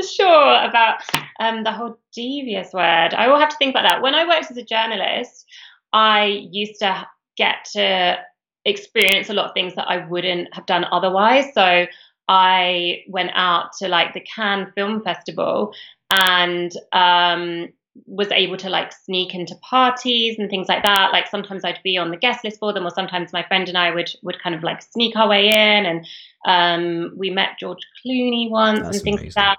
[0.00, 1.02] sure about
[1.38, 3.14] um, the whole devious word.
[3.14, 4.02] I will have to think about that.
[4.02, 5.44] When I worked as a journalist,
[5.92, 7.06] I used to
[7.36, 8.18] get to
[8.64, 11.52] experience a lot of things that I wouldn't have done otherwise.
[11.52, 11.86] So
[12.28, 15.74] I went out to like the Cannes Film Festival
[16.10, 17.68] and um,
[18.06, 21.12] was able to like sneak into parties and things like that.
[21.12, 23.76] Like sometimes I'd be on the guest list for them, or sometimes my friend and
[23.76, 25.86] I would would kind of like sneak our way in.
[25.86, 26.06] And
[26.46, 29.42] um, we met George Clooney once That's and things amazing.
[29.42, 29.58] like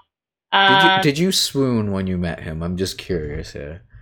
[0.52, 2.62] Um, did you did you swoon when you met him?
[2.62, 3.82] I'm just curious here.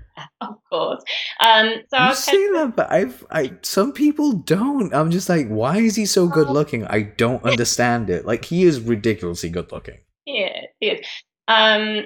[0.42, 1.02] Of course.
[1.40, 4.94] Um, so you say that, but I've I some people don't.
[4.94, 6.86] I'm just like, why is he so good looking?
[6.86, 8.26] I don't understand it.
[8.26, 9.98] Like he is ridiculously good looking.
[10.26, 10.66] He is.
[10.80, 11.06] He is.
[11.48, 12.02] Um,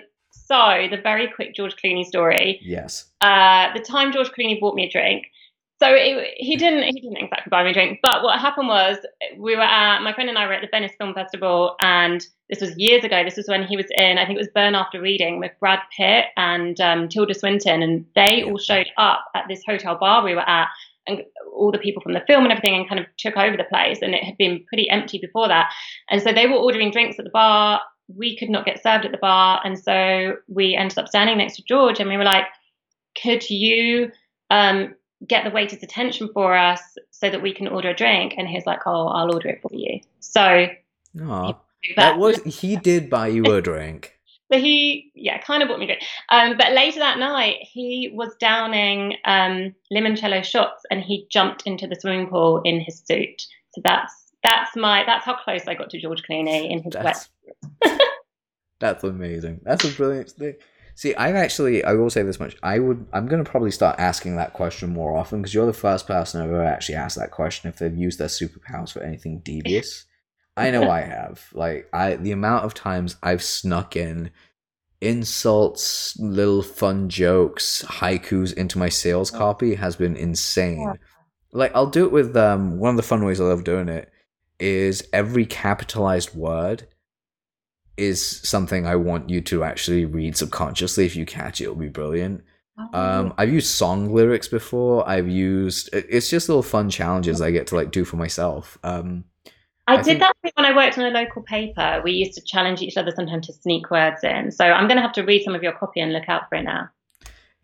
[0.46, 2.60] so the very quick George Clooney story.
[2.62, 3.06] Yes.
[3.20, 5.26] Uh, the time George Clooney bought me a drink,
[5.78, 8.96] so it, he didn't he didn't exactly buy me a drink, but what happened was
[9.36, 12.62] we were at my friend and I were at the Venice Film Festival, and this
[12.62, 13.22] was years ago.
[13.22, 15.80] This was when he was in I think it was Burn After Reading with Brad
[15.94, 20.34] Pitt and um, Tilda Swinton, and they all showed up at this hotel bar we
[20.34, 20.68] were at,
[21.06, 21.22] and
[21.54, 23.98] all the people from the film and everything, and kind of took over the place.
[24.00, 25.70] And it had been pretty empty before that,
[26.08, 27.82] and so they were ordering drinks at the bar.
[28.08, 31.56] We could not get served at the bar, and so we ended up standing next
[31.56, 32.46] to George, and we were like,
[33.20, 34.12] "Could you?"
[34.50, 34.94] Um,
[35.26, 38.34] get the waiter's attention for us so that we can order a drink.
[38.36, 40.00] And he's like, oh, I'll order it for you.
[40.20, 40.68] So
[41.14, 41.58] that.
[41.96, 44.12] that was he did buy you a drink.
[44.52, 46.02] So he, yeah, kind of bought me a drink.
[46.28, 51.88] Um, but later that night, he was downing um, limoncello shots, and he jumped into
[51.88, 53.44] the swimming pool in his suit.
[53.74, 57.28] So that's that's my that's how close I got to George Clooney in his that's,
[57.82, 58.00] wet.
[58.80, 59.60] that's amazing.
[59.64, 60.54] That's a brilliant thing.
[60.94, 62.56] See, I've actually, I will say this much.
[62.62, 65.74] I would, I'm going to probably start asking that question more often because you're the
[65.74, 69.40] first person I've ever actually asked that question if they've used their superpowers for anything
[69.40, 70.06] devious.
[70.56, 71.50] I know I have.
[71.52, 74.30] Like, I, the amount of times I've snuck in
[75.02, 80.94] insults, little fun jokes, haikus into my sales copy has been insane.
[81.52, 84.10] Like, I'll do it with, um, one of the fun ways I love doing it
[84.58, 86.86] is every capitalized word
[87.96, 91.06] is something I want you to actually read subconsciously.
[91.06, 92.44] If you catch it, it'll be brilliant.
[92.78, 92.98] Oh.
[92.98, 95.08] Um, I've used song lyrics before.
[95.08, 98.78] I've used it's just little fun challenges I get to like do for myself.
[98.82, 99.24] Um,
[99.86, 100.20] I, I, did think...
[100.20, 102.02] that when I worked on a local paper.
[102.04, 104.50] We used to challenge each other sometimes to sneak words in.
[104.50, 106.56] So I'm going to have to read some of your copy and look out for
[106.56, 106.90] it now.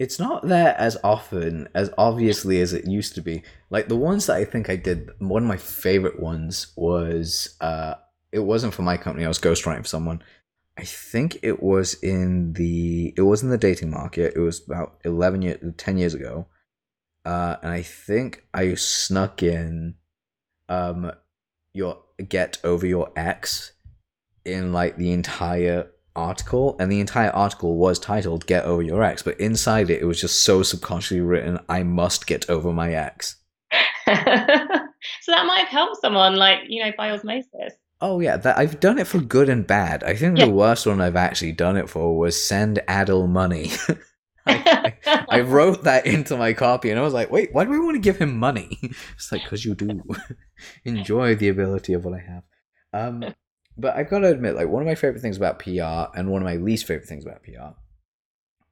[0.02, 3.44] It's not there as often as obviously as it used to be.
[3.70, 7.94] Like the ones that I think I did, one of my favorite ones was uh
[8.32, 10.20] it wasn't for my company, I was ghostwriting for someone.
[10.76, 14.32] I think it was in the it was in the dating market.
[14.34, 16.48] It was about 11 years 10 years ago.
[17.24, 19.94] Uh and I think I snuck in
[20.68, 21.12] um
[21.74, 23.70] your get over your ex
[24.44, 29.22] in like the entire article, and the entire article was titled "Get Over Your Ex,"
[29.22, 33.36] but inside it, it was just so subconsciously written, "I must get over my ex."
[33.72, 37.74] so that might have helped someone, like you know, by osmosis.
[38.00, 40.02] Oh yeah, that I've done it for good and bad.
[40.02, 40.46] I think yeah.
[40.46, 43.70] the worst one I've actually done it for was send Adil money.
[44.46, 47.70] I, I, I, wrote that into my copy and I was like, wait, why do
[47.70, 48.76] we want to give him money?
[49.14, 50.02] It's like, because you do.
[50.84, 52.42] Enjoy the ability of what I have.
[52.92, 53.34] Um,
[53.76, 56.42] but I've got to admit, like one of my favorite things about PR and one
[56.42, 57.76] of my least favorite things about PR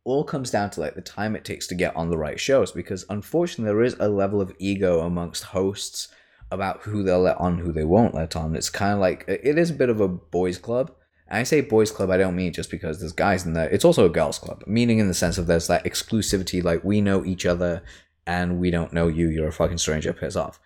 [0.05, 2.73] all comes down to like the time it takes to get on the right shows
[2.73, 6.09] because unfortunately there is a level of ego amongst hosts
[6.51, 8.57] about who they'll let on who they won't let on.
[8.57, 10.93] It's kind of like it is a bit of a boys club.
[11.29, 13.69] And i say boys club i don't mean just because there's guys in there.
[13.69, 17.01] It's also a girls club meaning in the sense of there's that exclusivity like we
[17.01, 17.83] know each other
[18.27, 19.29] and we don't know you.
[19.29, 20.59] You're a fucking stranger piss off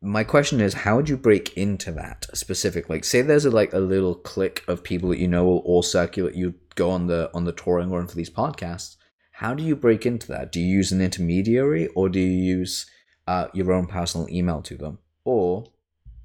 [0.00, 3.72] my question is how would you break into that specific like say there's a, like
[3.72, 7.28] a little clique of people that you know will all circulate you go on the
[7.34, 8.96] on the touring run for these podcasts.
[9.32, 10.50] How do you break into that?
[10.50, 12.86] Do you use an intermediary or do you use
[13.26, 14.98] uh, your own personal email to them?
[15.24, 15.64] Or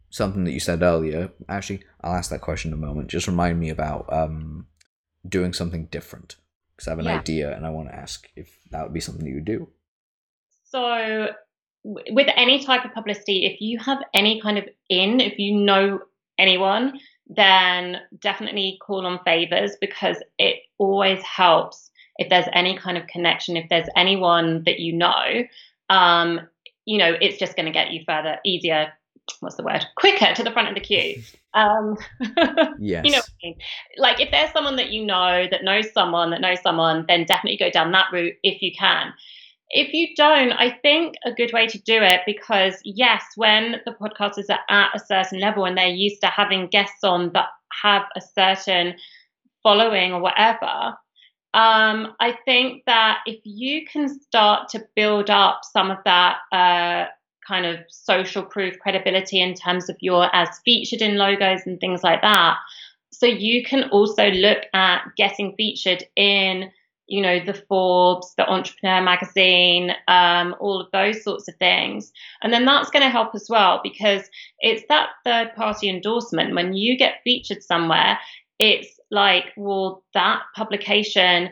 [0.10, 3.10] something that you said earlier actually i'll ask that question in a moment.
[3.10, 4.68] Just remind me about um,
[5.28, 6.36] doing something different.
[6.76, 7.20] Because i have an yeah.
[7.20, 9.70] idea and i want to ask if that would be something that you would do.
[10.64, 11.30] So
[11.84, 16.00] with any type of publicity, if you have any kind of in, if you know
[16.38, 23.08] anyone, then definitely call on favors because it always helps if there's any kind of
[23.08, 25.43] connection, if there's anyone that you know,
[25.89, 26.41] um,
[26.86, 28.93] you know, it's just going to get you further, easier.
[29.39, 29.86] What's the word?
[29.96, 31.22] Quicker to the front of the queue.
[31.56, 31.98] Um,
[32.80, 33.06] yes.
[33.06, 33.56] You know, I mean?
[34.00, 37.60] like if there's someone that you know that knows someone that knows someone, then definitely
[37.60, 39.13] go down that route if you can
[39.74, 43.92] if you don't, I think a good way to do it because, yes, when the
[43.92, 47.48] podcasters are at a certain level and they're used to having guests on that
[47.82, 48.96] have a certain
[49.64, 50.96] following or whatever,
[51.56, 57.06] um, I think that if you can start to build up some of that uh,
[57.48, 62.04] kind of social proof credibility in terms of your as featured in logos and things
[62.04, 62.58] like that,
[63.12, 66.72] so you can also look at getting featured in
[67.08, 72.12] you know, the Forbes, the Entrepreneur magazine, um, all of those sorts of things.
[72.42, 76.56] And then that's going to help as well because it's that third party endorsement.
[76.56, 78.20] When you get featured somewhere,
[78.58, 81.50] it's like, well, that publication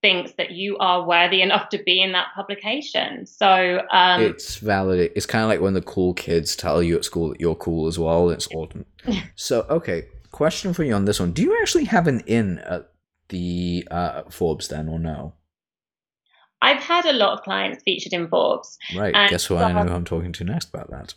[0.00, 3.26] thinks that you are worthy enough to be in that publication.
[3.26, 5.12] So um, it's valid.
[5.14, 7.86] It's kind of like when the cool kids tell you at school that you're cool
[7.86, 8.30] as well.
[8.30, 8.84] It's awesome.
[9.34, 11.32] so, okay, question for you on this one.
[11.32, 12.90] Do you actually have an in at
[13.28, 15.34] the uh, Forbes then, or no?
[16.62, 18.78] I've had a lot of clients featured in Forbes.
[18.96, 19.28] Right.
[19.28, 21.14] Guess who I know who I'm talking to next about that.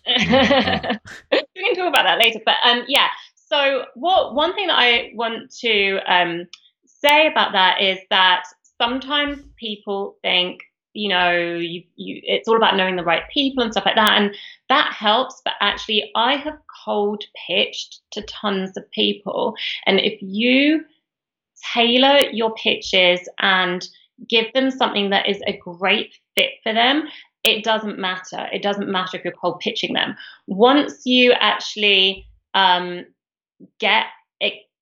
[1.32, 2.40] we can talk about that later.
[2.46, 3.08] But um, yeah.
[3.36, 6.48] So what one thing that I want to um,
[6.86, 8.44] say about that is that
[8.78, 10.62] sometimes people think
[10.94, 14.20] you know you, you it's all about knowing the right people and stuff like that
[14.20, 14.36] and
[14.68, 19.54] that helps but actually i have cold pitched to tons of people
[19.86, 20.84] and if you
[21.74, 23.88] tailor your pitches and
[24.28, 27.04] give them something that is a great fit for them,
[27.44, 28.48] it doesn't matter.
[28.52, 30.16] It doesn't matter if you're cold pitching them.
[30.48, 33.06] Once you actually um,
[33.80, 34.06] get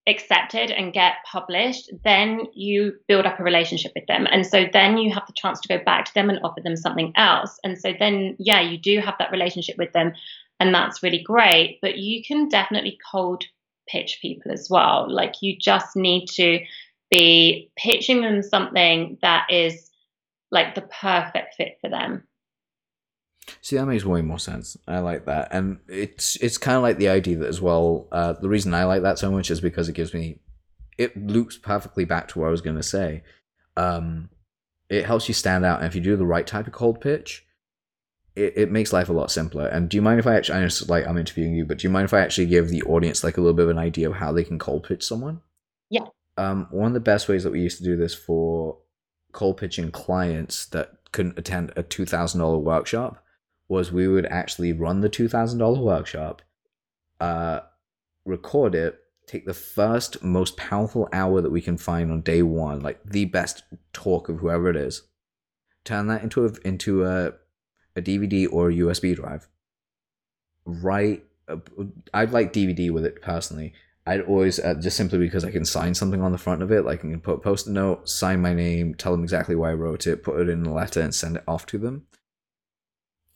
[0.08, 4.28] accepted and get published, then you build up a relationship with them.
[4.30, 6.76] And so then you have the chance to go back to them and offer them
[6.76, 7.58] something else.
[7.64, 10.14] And so then, yeah, you do have that relationship with them.
[10.60, 11.80] And that's really great.
[11.82, 13.44] But you can definitely cold
[13.88, 15.06] pitch people as well.
[15.10, 16.60] Like you just need to
[17.12, 19.92] be pitching them something that is
[20.52, 22.24] like the perfect fit for them.
[23.62, 24.76] See, that makes way more sense.
[24.88, 28.08] I like that, and it's it's kind of like the idea that as well.
[28.12, 30.40] Uh, the reason I like that so much is because it gives me,
[30.98, 33.22] it loops perfectly back to what I was going to say.
[33.78, 34.30] Um,
[34.90, 37.46] it helps you stand out, and if you do the right type of cold pitch,
[38.36, 39.68] it, it makes life a lot simpler.
[39.68, 41.88] And do you mind if I actually, I know like I'm interviewing you, but do
[41.88, 44.10] you mind if I actually give the audience like a little bit of an idea
[44.10, 45.42] of how they can cold pitch someone?
[45.90, 46.06] Yeah.
[46.38, 48.78] Um, one of the best ways that we used to do this for
[49.32, 53.24] cold pitching clients that couldn't attend a two thousand dollar workshop
[53.68, 56.42] was we would actually run the two thousand dollar workshop,
[57.22, 57.62] uh,
[58.26, 62.82] record it, take the first most powerful hour that we can find on day one,
[62.82, 65.04] like the best talk of whoever it is,
[65.86, 67.34] turn that into a into a
[67.96, 69.48] a DVD or a USB drive.
[70.66, 71.24] Write.
[72.14, 73.74] I'd like DVD with it personally.
[74.08, 76.86] I'd always uh, just simply because I can sign something on the front of it,
[76.86, 79.76] like I can put post a note, sign my name, tell them exactly why I
[79.76, 82.06] wrote it, put it in a letter, and send it off to them.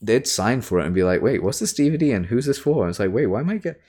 [0.00, 2.84] They'd sign for it and be like, "Wait, what's this DVD and who's this for?"
[2.84, 3.80] And it's like, "Wait, why am I get?"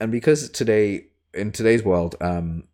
[0.00, 2.64] And because today, in today's world, um,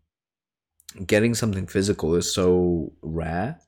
[1.06, 3.60] getting something physical is so rare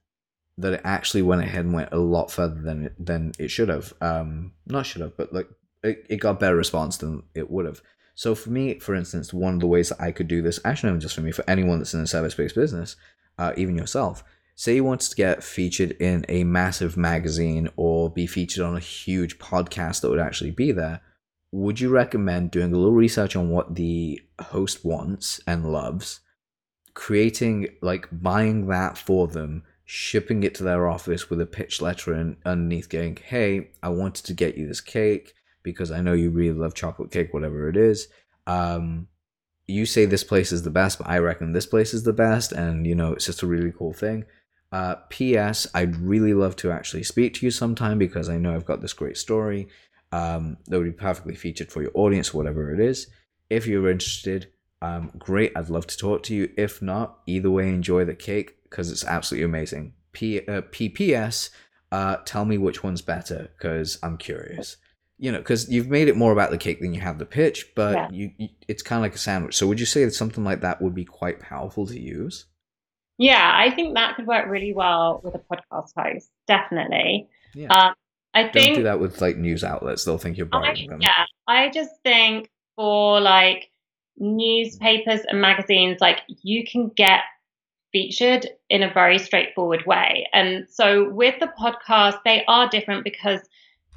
[0.58, 3.68] that it actually went ahead and went a lot further than it, than it should
[3.68, 3.92] have.
[4.00, 5.48] Um, not should have, but like
[5.82, 7.82] it, it got better response than it would have.
[8.14, 10.92] So for me, for instance, one of the ways that I could do this, actually
[10.92, 12.96] not just for me, for anyone that's in a service-based business,
[13.38, 18.26] uh, even yourself, say you want to get featured in a massive magazine or be
[18.26, 21.02] featured on a huge podcast that would actually be there,
[21.52, 26.20] would you recommend doing a little research on what the host wants and loves,
[26.94, 32.12] creating like buying that for them, shipping it to their office with a pitch letter
[32.12, 36.30] and underneath going, "Hey, I wanted to get you this cake because I know you
[36.30, 38.08] really love chocolate cake, whatever it is.
[38.46, 39.08] Um,
[39.66, 42.52] you say this place is the best, but I reckon this place is the best,
[42.52, 44.24] and you know it's just a really cool thing.
[44.70, 45.66] Uh, P.S.
[45.74, 48.92] I'd really love to actually speak to you sometime because I know I've got this
[48.92, 49.68] great story
[50.12, 53.08] um, that would be perfectly featured for your audience, whatever it is.
[53.50, 54.48] If you're interested,
[54.82, 55.52] um, great.
[55.56, 56.52] I'd love to talk to you.
[56.56, 59.94] If not, either way, enjoy the cake because it's absolutely amazing.
[60.12, 61.50] P uh, PPS.
[61.92, 64.76] Uh, tell me which one's better because I'm curious
[65.18, 67.72] you know, because you've made it more about the cake than you have the pitch,
[67.74, 68.08] but yeah.
[68.10, 69.56] you, you, it's kind of like a sandwich.
[69.56, 72.46] So would you say that something like that would be quite powerful to use?
[73.18, 76.28] Yeah, I think that could work really well with a podcast host.
[76.46, 77.28] Definitely.
[77.54, 77.68] Yeah.
[77.68, 77.94] Um,
[78.34, 81.00] I think don't do that with like news outlets; they'll think you're bribing them.
[81.00, 83.70] Yeah, I just think for like
[84.18, 87.20] newspapers and magazines, like you can get
[87.96, 90.26] featured in a very straightforward way.
[90.34, 93.40] And so with the podcast, they are different because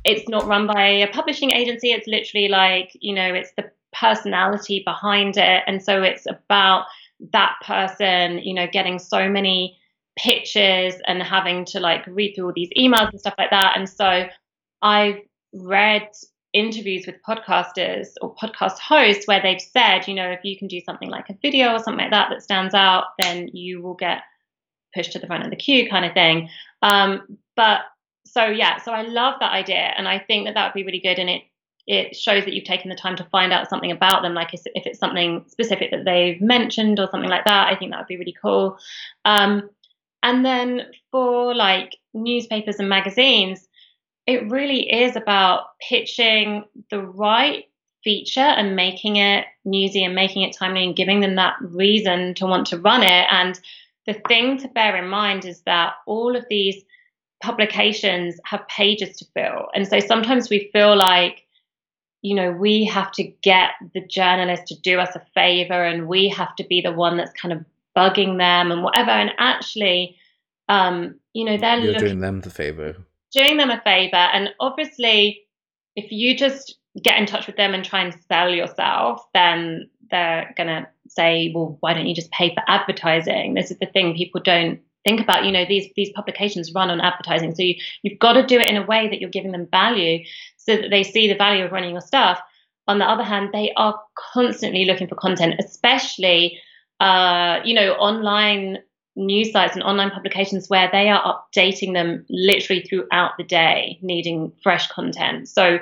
[0.06, 1.92] it's not run by a publishing agency.
[1.92, 5.64] It's literally like, you know, it's the personality behind it.
[5.68, 6.86] And so it's about
[7.34, 9.78] that person, you know, getting so many
[10.18, 13.74] pitches and having to like read through all these emails and stuff like that.
[13.76, 14.28] And so
[14.82, 15.20] I've
[15.54, 16.08] read
[16.54, 20.82] interviews with podcasters or podcast hosts where they've said, you know, if you can do
[20.82, 24.22] something like a video or something like that that stands out, then you will get
[24.96, 26.50] pushed to the front of the queue kind of thing.
[26.82, 27.82] Um, but
[28.26, 31.00] so yeah, so I love that idea, and I think that that would be really
[31.00, 31.44] good, and it
[31.88, 34.62] it shows that you've taken the time to find out something about them, like if
[34.86, 37.68] it's something specific that they've mentioned or something like that.
[37.68, 38.78] I think that would be really cool.
[39.26, 39.72] Um,
[40.22, 43.68] and then for like newspapers and magazines,
[44.30, 47.66] it really is about pitching the right
[48.04, 52.46] feature and making it newsy and making it timely and giving them that reason to
[52.46, 53.26] want to run it.
[53.32, 53.60] And
[54.06, 56.76] the thing to bear in mind is that all of these
[57.42, 59.70] publications have pages to fill.
[59.74, 61.48] And so sometimes we feel like,
[62.22, 66.30] you know, we have to get the journalist to do us a favor and we
[66.30, 67.66] have to be the one that's kind of
[67.98, 69.10] bugging them and whatever.
[69.10, 70.18] And actually,
[70.68, 72.96] um, you know, they're You're doing them the favor.
[73.34, 74.16] Doing them a favor.
[74.16, 75.42] And obviously,
[75.96, 80.54] if you just get in touch with them and try and sell yourself, then they're
[80.58, 83.54] going to say, well, why don't you just pay for advertising?
[83.54, 87.00] This is the thing people don't think about you know these these publications run on
[87.00, 89.68] advertising so you, you've got to do it in a way that you're giving them
[89.72, 90.24] value
[90.58, 92.40] so that they see the value of running your stuff
[92.88, 94.00] on the other hand they are
[94.34, 96.60] constantly looking for content especially
[97.00, 98.78] uh, you know online
[99.16, 104.52] news sites and online publications where they are updating them literally throughout the day needing
[104.64, 105.80] fresh content so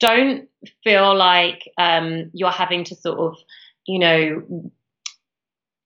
[0.00, 0.48] don't
[0.84, 3.36] feel like um, you're having to sort of
[3.86, 4.70] you know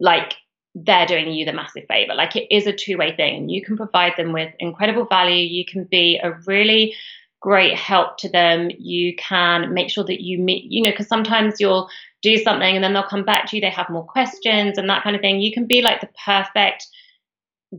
[0.01, 0.35] like
[0.75, 2.14] they're doing you the massive favor.
[2.14, 3.49] Like it is a two way thing.
[3.49, 5.45] You can provide them with incredible value.
[5.45, 6.95] You can be a really
[7.40, 8.71] great help to them.
[8.79, 11.88] You can make sure that you meet, you know, because sometimes you'll
[12.23, 13.61] do something and then they'll come back to you.
[13.61, 15.41] They have more questions and that kind of thing.
[15.41, 16.87] You can be like the perfect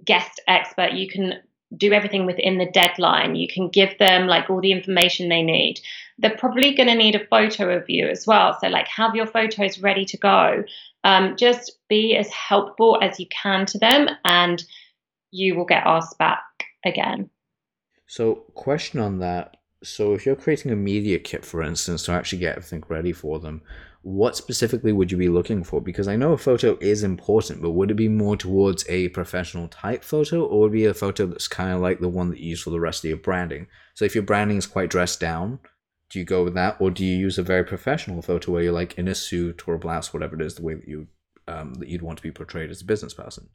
[0.05, 0.93] guest expert.
[0.93, 1.35] You can
[1.75, 3.35] do everything within the deadline.
[3.35, 5.79] You can give them like all the information they need.
[6.19, 8.57] They're probably going to need a photo of you as well.
[8.59, 10.63] So, like, have your photos ready to go.
[11.03, 14.63] Um, just be as helpful as you can to them, and
[15.31, 16.43] you will get asked back
[16.85, 17.29] again.
[18.05, 19.57] So, question on that.
[19.83, 23.39] So, if you're creating a media kit, for instance, to actually get everything ready for
[23.39, 23.63] them,
[24.03, 25.81] what specifically would you be looking for?
[25.81, 29.69] Because I know a photo is important, but would it be more towards a professional
[29.69, 32.39] type photo, or would it be a photo that's kind of like the one that
[32.39, 33.67] you use for the rest of your branding?
[33.95, 35.59] So if your branding is quite dressed down,
[36.09, 38.73] do you go with that, or do you use a very professional photo where you're
[38.73, 41.07] like in a suit or a blouse, whatever it is, the way that you
[41.47, 43.47] um, that you'd want to be portrayed as a business person?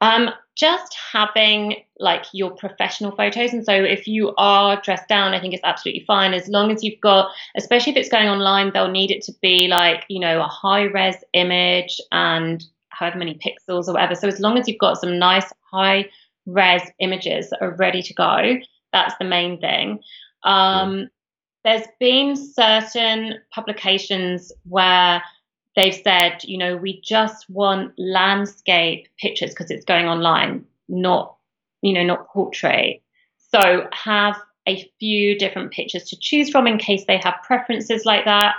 [0.00, 3.52] Um, just having like your professional photos.
[3.52, 6.84] And so if you are dressed down, I think it's absolutely fine as long as
[6.84, 10.40] you've got, especially if it's going online, they'll need it to be like, you know,
[10.40, 14.14] a high res image and however many pixels or whatever.
[14.14, 16.10] So as long as you've got some nice high
[16.44, 18.56] res images that are ready to go,
[18.92, 20.00] that's the main thing.
[20.42, 21.08] Um,
[21.64, 25.22] there's been certain publications where
[25.80, 31.36] they've said, you know, we just want landscape pictures because it's going online, not,
[31.80, 33.02] you know, not portrait.
[33.52, 34.36] So have
[34.68, 38.56] a few different pictures to choose from in case they have preferences like that.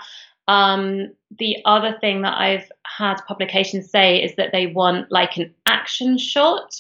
[0.48, 5.54] Um, the other thing that I've had publications say is that they want like an
[5.68, 6.74] action shot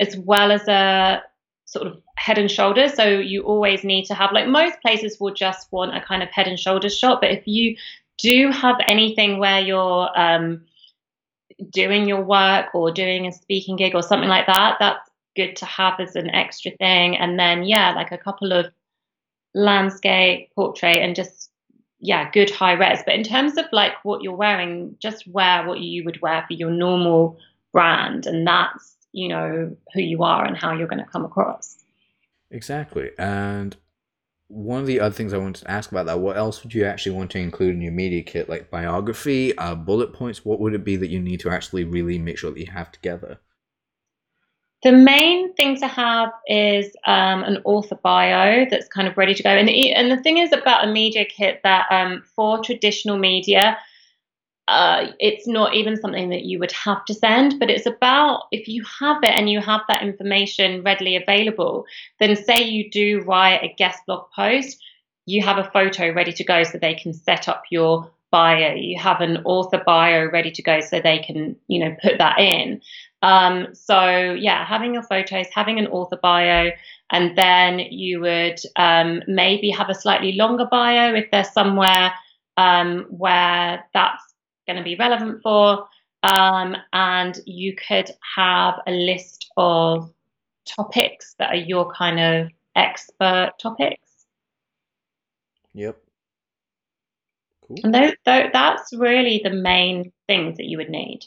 [0.00, 1.22] as well as a
[1.64, 2.94] sort of head and shoulders.
[2.94, 6.30] So you always need to have, like most places will just want a kind of
[6.30, 7.20] head and shoulders shot.
[7.20, 7.76] But if you
[8.18, 10.62] do you have anything where you're um,
[11.70, 15.64] doing your work or doing a speaking gig or something like that, that's good to
[15.64, 17.16] have as an extra thing.
[17.16, 18.66] And then, yeah, like a couple of
[19.54, 21.50] landscape, portrait, and just,
[22.00, 23.02] yeah, good high res.
[23.04, 26.54] But in terms of like what you're wearing, just wear what you would wear for
[26.54, 27.38] your normal
[27.72, 28.26] brand.
[28.26, 31.78] And that's you know who you are and how you're going to come across
[32.50, 33.76] exactly and
[34.48, 36.84] one of the other things i wanted to ask about that what else would you
[36.84, 38.48] actually want to include in your media kit?
[38.48, 40.44] Like biography uh, bullet points?
[40.44, 42.90] What would it be that you need to actually really make sure that you have
[42.90, 43.40] together?
[44.84, 49.42] The main thing to have is um, an author bio that's kind of ready to
[49.42, 49.50] go.
[49.50, 53.76] And and the thing is about a media kit that um, for traditional media,
[54.68, 58.68] uh, it's not even something that you would have to send, but it's about if
[58.68, 61.86] you have it and you have that information readily available,
[62.20, 64.78] then say you do write a guest blog post,
[65.24, 68.74] you have a photo ready to go so they can set up your bio.
[68.74, 72.38] You have an author bio ready to go so they can, you know, put that
[72.38, 72.82] in.
[73.22, 76.72] Um, so yeah, having your photos, having an author bio,
[77.10, 82.12] and then you would um, maybe have a slightly longer bio if there's somewhere
[82.58, 84.27] um, where that's
[84.68, 85.88] going to be relevant for.
[86.22, 90.12] Um, and you could have a list of
[90.66, 94.26] topics that are your kind of expert topics.
[95.74, 95.96] Yep.
[97.66, 97.76] Cool.
[97.84, 101.20] And those, those, that's really the main things that you would need.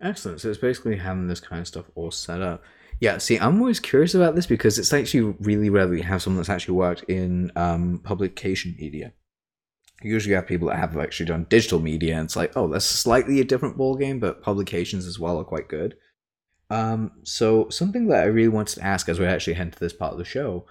[0.00, 0.40] Excellent.
[0.40, 2.62] So it's basically having this kind of stuff all set up.
[3.00, 6.22] Yeah, see, I'm always curious about this because it's actually really rare that you have
[6.22, 9.12] someone that's actually worked in um, publication media
[10.02, 12.84] usually you have people that have actually done digital media and it's like oh that's
[12.84, 15.96] slightly a different ball game but publications as well are quite good.
[16.70, 19.92] Um, so something that i really wanted to ask as we actually head to this
[19.92, 20.66] part of the show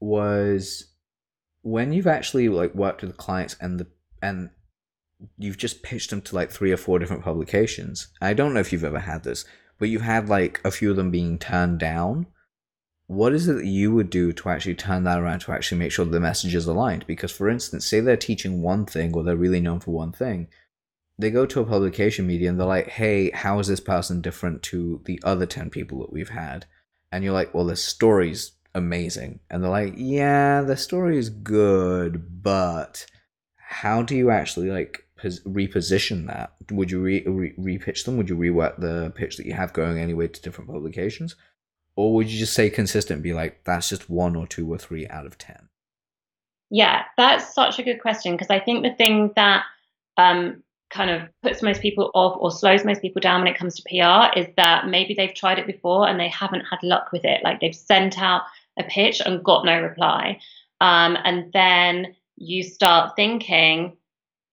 [0.00, 0.88] was
[1.62, 3.86] when you've actually like worked with clients and the
[4.20, 4.50] and
[5.36, 8.72] you've just pitched them to like three or four different publications i don't know if
[8.72, 9.44] you've ever had this
[9.78, 12.26] but you've had like a few of them being turned down
[13.08, 15.90] what is it that you would do to actually turn that around to actually make
[15.90, 17.06] sure the message is aligned?
[17.06, 20.48] Because, for instance, say they're teaching one thing or they're really known for one thing,
[21.18, 24.62] they go to a publication media and they're like, hey, how is this person different
[24.64, 26.66] to the other 10 people that we've had?
[27.10, 29.40] And you're like, well, the story's amazing.
[29.48, 33.06] And they're like, yeah, the story is good, but
[33.56, 36.52] how do you actually like reposition that?
[36.70, 38.18] Would you re- re- repitch them?
[38.18, 41.36] Would you rework the pitch that you have going anyway to different publications?
[41.98, 45.06] Or would you just say consistent be like that's just one or two or three
[45.08, 45.68] out of ten
[46.70, 49.64] yeah that's such a good question because i think the thing that
[50.16, 53.74] um, kind of puts most people off or slows most people down when it comes
[53.74, 57.24] to pr is that maybe they've tried it before and they haven't had luck with
[57.24, 57.42] it.
[57.44, 58.42] Like they've sent out
[58.78, 60.40] a pitch and got no reply.
[60.80, 63.96] Um, and then you start thinking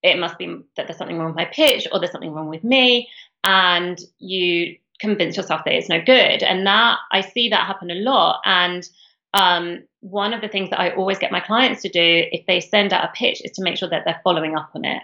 [0.03, 2.63] it must be that there's something wrong with my pitch or there's something wrong with
[2.63, 3.09] me
[3.43, 6.43] and you convince yourself that it's no good.
[6.43, 8.41] And that I see that happen a lot.
[8.45, 8.87] And
[9.33, 12.59] um, one of the things that I always get my clients to do if they
[12.59, 15.03] send out a pitch is to make sure that they're following up on it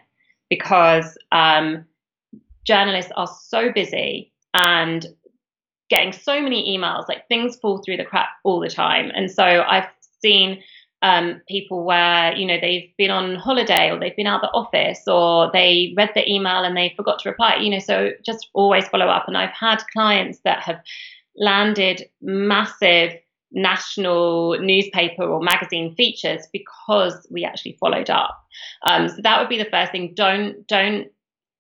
[0.50, 1.86] because um,
[2.66, 5.08] journalists are so busy and
[5.90, 9.12] getting so many emails, like things fall through the crack all the time.
[9.14, 9.88] And so I've
[10.22, 10.64] seen
[11.02, 14.58] um, people where you know they've been on holiday or they've been out of the
[14.58, 18.50] office or they read the email and they forgot to reply you know so just
[18.54, 19.28] always follow up.
[19.28, 20.82] And i've had clients that have
[21.36, 23.14] landed massive
[23.52, 28.46] national newspaper or magazine features because we actually followed up.
[28.88, 30.14] Um, so that would be the first thing.
[30.16, 31.08] Don't don't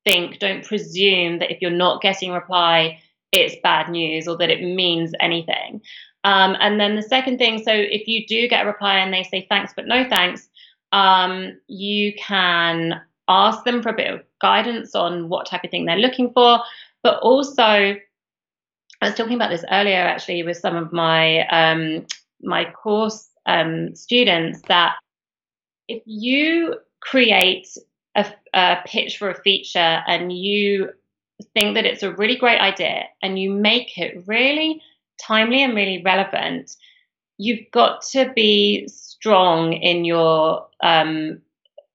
[0.05, 2.99] think don't presume that if you're not getting reply
[3.31, 5.81] it's bad news or that it means anything
[6.23, 9.23] um, and then the second thing, so if you do get a reply and they
[9.23, 10.49] say thanks but no thanks,
[10.91, 15.85] um, you can ask them for a bit of guidance on what type of thing
[15.85, 16.59] they're looking for,
[17.01, 17.63] but also
[19.01, 22.05] I was talking about this earlier actually with some of my um,
[22.41, 24.95] my course um, students that
[25.87, 27.67] if you create
[28.15, 30.89] a, a pitch for a feature and you
[31.55, 34.81] think that it's a really great idea and you make it really
[35.21, 36.75] timely and really relevant,
[37.37, 41.41] you've got to be strong in your um,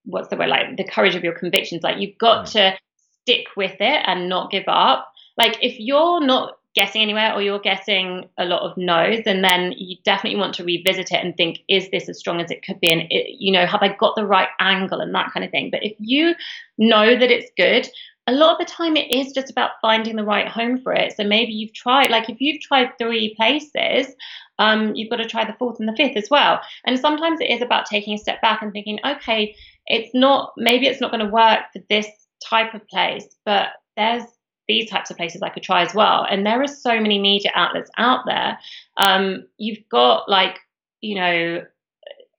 [0.05, 1.83] what's the word like the courage of your convictions.
[1.83, 2.53] Like you've got mm.
[2.53, 2.79] to
[3.23, 5.13] stick with it and not give up.
[5.37, 9.73] Like if you're not getting anywhere or you're getting a lot of no's and then
[9.79, 12.79] you definitely want to revisit it and think is this as strong as it could
[12.81, 15.51] be and it, you know have i got the right angle and that kind of
[15.51, 16.35] thing but if you
[16.77, 17.89] know that it's good
[18.27, 21.15] a lot of the time it is just about finding the right home for it
[21.17, 24.15] so maybe you've tried like if you've tried three places
[24.59, 27.51] um, you've got to try the fourth and the fifth as well and sometimes it
[27.51, 29.55] is about taking a step back and thinking okay
[29.87, 32.09] it's not maybe it's not going to work for this
[32.43, 34.25] type of place but there's
[34.69, 36.27] these types of places I could try as well.
[36.29, 38.59] And there are so many media outlets out there.
[38.97, 40.59] Um, you've got like,
[41.01, 41.63] you know,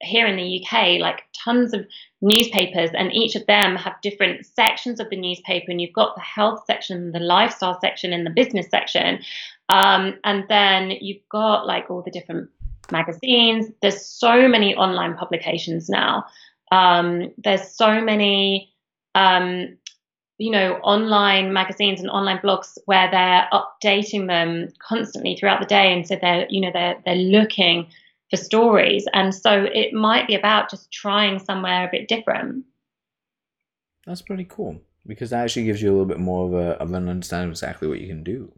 [0.01, 1.85] here in the UK, like tons of
[2.21, 5.71] newspapers, and each of them have different sections of the newspaper.
[5.71, 9.19] And you've got the health section, the lifestyle section, and the business section.
[9.69, 12.49] Um, and then you've got like all the different
[12.91, 13.71] magazines.
[13.81, 16.25] There's so many online publications now.
[16.71, 18.73] Um, there's so many
[19.15, 19.77] um,
[20.37, 25.91] you know, online magazines and online blogs where they're updating them constantly throughout the day,
[25.91, 27.87] and so they're, you know, they're they're looking
[28.29, 32.65] for stories, and so it might be about just trying somewhere a bit different.
[34.05, 36.93] That's pretty cool because that actually gives you a little bit more of a of
[36.93, 38.51] an understanding of exactly what you can do.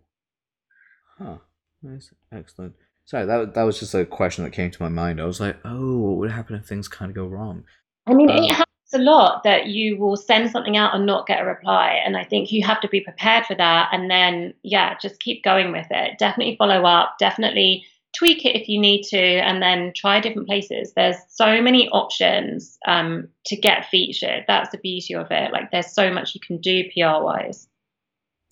[1.17, 1.37] Huh.
[1.81, 2.11] Nice.
[2.31, 2.75] Excellent.
[3.05, 5.19] Sorry, that that was just a question that came to my mind.
[5.19, 7.63] I was like, oh, what would happen if things kind of go wrong?
[8.07, 11.27] I mean, um, it happens a lot that you will send something out and not
[11.27, 11.99] get a reply.
[12.05, 13.89] And I think you have to be prepared for that.
[13.91, 16.17] And then, yeah, just keep going with it.
[16.17, 17.15] Definitely follow up.
[17.19, 17.83] Definitely
[18.17, 19.19] tweak it if you need to.
[19.19, 20.93] And then try different places.
[20.95, 24.45] There's so many options um, to get featured.
[24.47, 25.51] That's the beauty of it.
[25.51, 27.67] Like, there's so much you can do PR wise.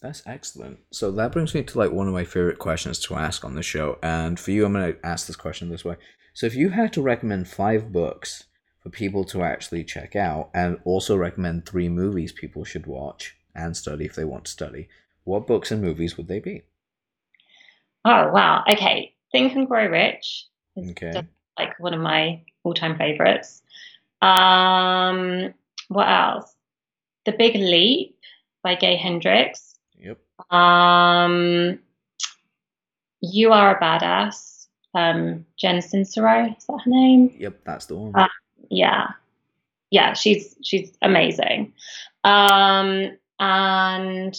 [0.01, 0.79] That's excellent.
[0.91, 3.63] So that brings me to like one of my favorite questions to ask on the
[3.63, 3.97] show.
[4.03, 5.95] And for you, I'm going to ask this question this way.
[6.33, 8.43] So if you had to recommend five books
[8.87, 13.75] for people to actually check out and also recommend three movies people should watch and
[13.75, 14.87] study if they want to study.
[15.23, 16.63] What books and movies would they be?
[18.05, 18.63] Oh, wow.
[18.71, 19.13] Okay.
[19.31, 21.23] Think and Grow Rich is okay.
[21.57, 23.61] like one of my all time favorites.
[24.21, 25.53] Um,
[25.89, 26.53] what else?
[27.25, 28.17] The Big Leap
[28.63, 29.75] by Gay Hendricks.
[29.99, 30.19] Yep.
[30.51, 31.79] Um,
[33.21, 34.67] you Are a Badass.
[34.93, 37.35] Um, Jen Sincero, is that her name?
[37.37, 38.15] Yep, that's the one.
[38.15, 38.27] Uh,
[38.69, 39.09] yeah,
[39.91, 41.73] yeah, she's she's amazing.
[42.23, 44.35] Um, and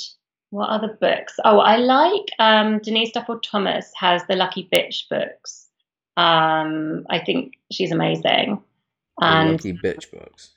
[0.51, 1.35] what other books?
[1.45, 5.67] Oh, I like um, Denise Duffield Thomas has the Lucky Bitch books.
[6.17, 8.63] Um, I think she's amazing.
[9.21, 10.51] And Lucky Bitch books.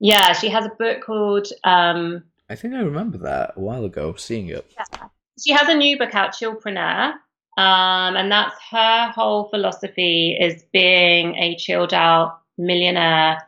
[0.00, 1.48] Yeah, she has a book called.
[1.64, 4.70] Um, I think I remember that a while ago, seeing it.
[4.76, 5.08] Yeah.
[5.42, 7.14] She has a new book out, Chillpreneur.
[7.58, 13.38] Um, and that's her whole philosophy is being a chilled out millionaire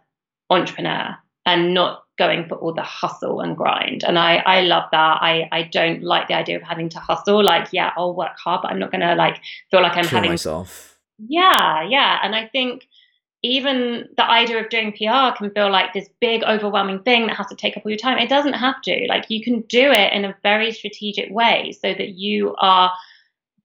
[0.49, 4.05] entrepreneur and not going for all the hustle and grind.
[4.05, 5.19] And I, I love that.
[5.23, 7.43] I, I don't like the idea of having to hustle.
[7.43, 9.41] Like, yeah, I'll work hard, but I'm not going to like
[9.71, 10.99] feel like I'm Kill having myself.
[11.19, 12.19] Yeah, yeah.
[12.23, 12.87] And I think
[13.43, 17.47] even the idea of doing PR can feel like this big, overwhelming thing that has
[17.47, 18.19] to take up all your time.
[18.19, 19.07] It doesn't have to.
[19.09, 22.93] Like, you can do it in a very strategic way so that you are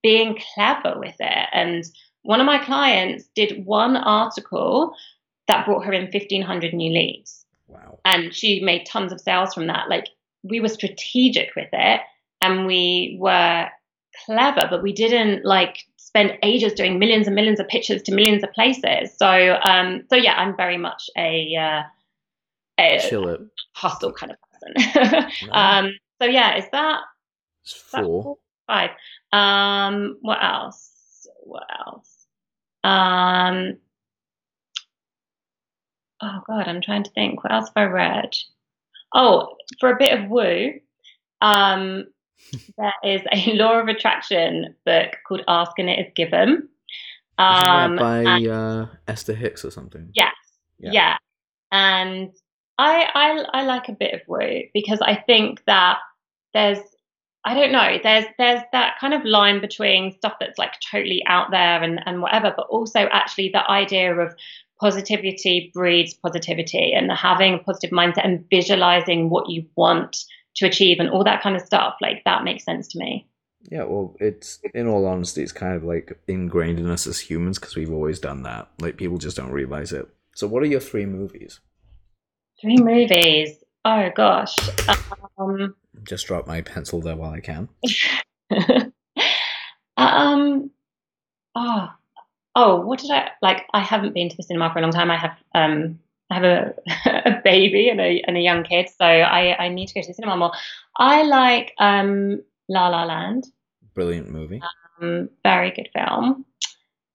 [0.03, 1.47] being clever with it.
[1.51, 1.83] And
[2.21, 4.93] one of my clients did one article
[5.47, 7.42] that brought her in 1500 new leads.
[7.73, 7.99] Wow.
[8.05, 9.89] And she made tons of sales from that.
[9.89, 10.07] Like
[10.43, 12.01] we were strategic with it
[12.41, 13.67] and we were
[14.25, 18.43] clever, but we didn't like spend ages doing millions and millions of pitches to millions
[18.43, 19.15] of places.
[19.17, 21.83] So, um, so yeah, I'm very much a, uh,
[22.79, 23.37] a Chill
[23.73, 24.37] hostile kind of
[24.75, 25.31] person.
[25.51, 26.99] um, so yeah, is that,
[27.91, 28.37] four.
[28.67, 28.91] Five.
[29.31, 31.27] Um, what else?
[31.41, 32.27] What else?
[32.83, 33.77] Um,
[36.23, 37.43] oh god, I'm trying to think.
[37.43, 38.35] What else have I read?
[39.13, 40.73] Oh, for a bit of woo,
[41.41, 42.05] um,
[42.77, 46.69] there is a law of attraction book called Ask and It Is Given.
[47.37, 50.09] Um, by and, uh, Esther Hicks or something.
[50.13, 50.33] Yes,
[50.79, 50.91] yeah.
[50.91, 51.17] yeah.
[51.71, 52.31] And
[52.77, 55.97] I, I I like a bit of woo because I think that
[56.53, 56.79] there's
[57.45, 61.51] I don't know there's there's that kind of line between stuff that's like totally out
[61.51, 64.35] there and and whatever, but also actually the idea of
[64.79, 70.17] positivity breeds positivity and having a positive mindset and visualizing what you want
[70.55, 73.27] to achieve and all that kind of stuff like that makes sense to me
[73.71, 77.59] Yeah, well, it's in all honesty, it's kind of like ingrained in us as humans
[77.59, 78.69] because we've always done that.
[78.79, 80.07] Like people just don't realize it.
[80.35, 81.59] So, what are your three movies?
[82.59, 83.57] Three movies.
[83.85, 84.55] Oh gosh.
[85.37, 87.69] Um, just drop my pencil there while I can.
[89.97, 90.71] um.
[91.55, 91.87] Oh.
[92.55, 93.65] Oh, what did I like?
[93.73, 95.11] I haven't been to the cinema for a long time.
[95.11, 95.99] I have um
[96.29, 96.73] I have a,
[97.29, 100.07] a baby and a and a young kid, so I I need to go to
[100.07, 100.51] the cinema more.
[100.97, 103.45] I like um La La Land.
[103.93, 104.61] Brilliant movie.
[105.01, 106.45] Um, very good film.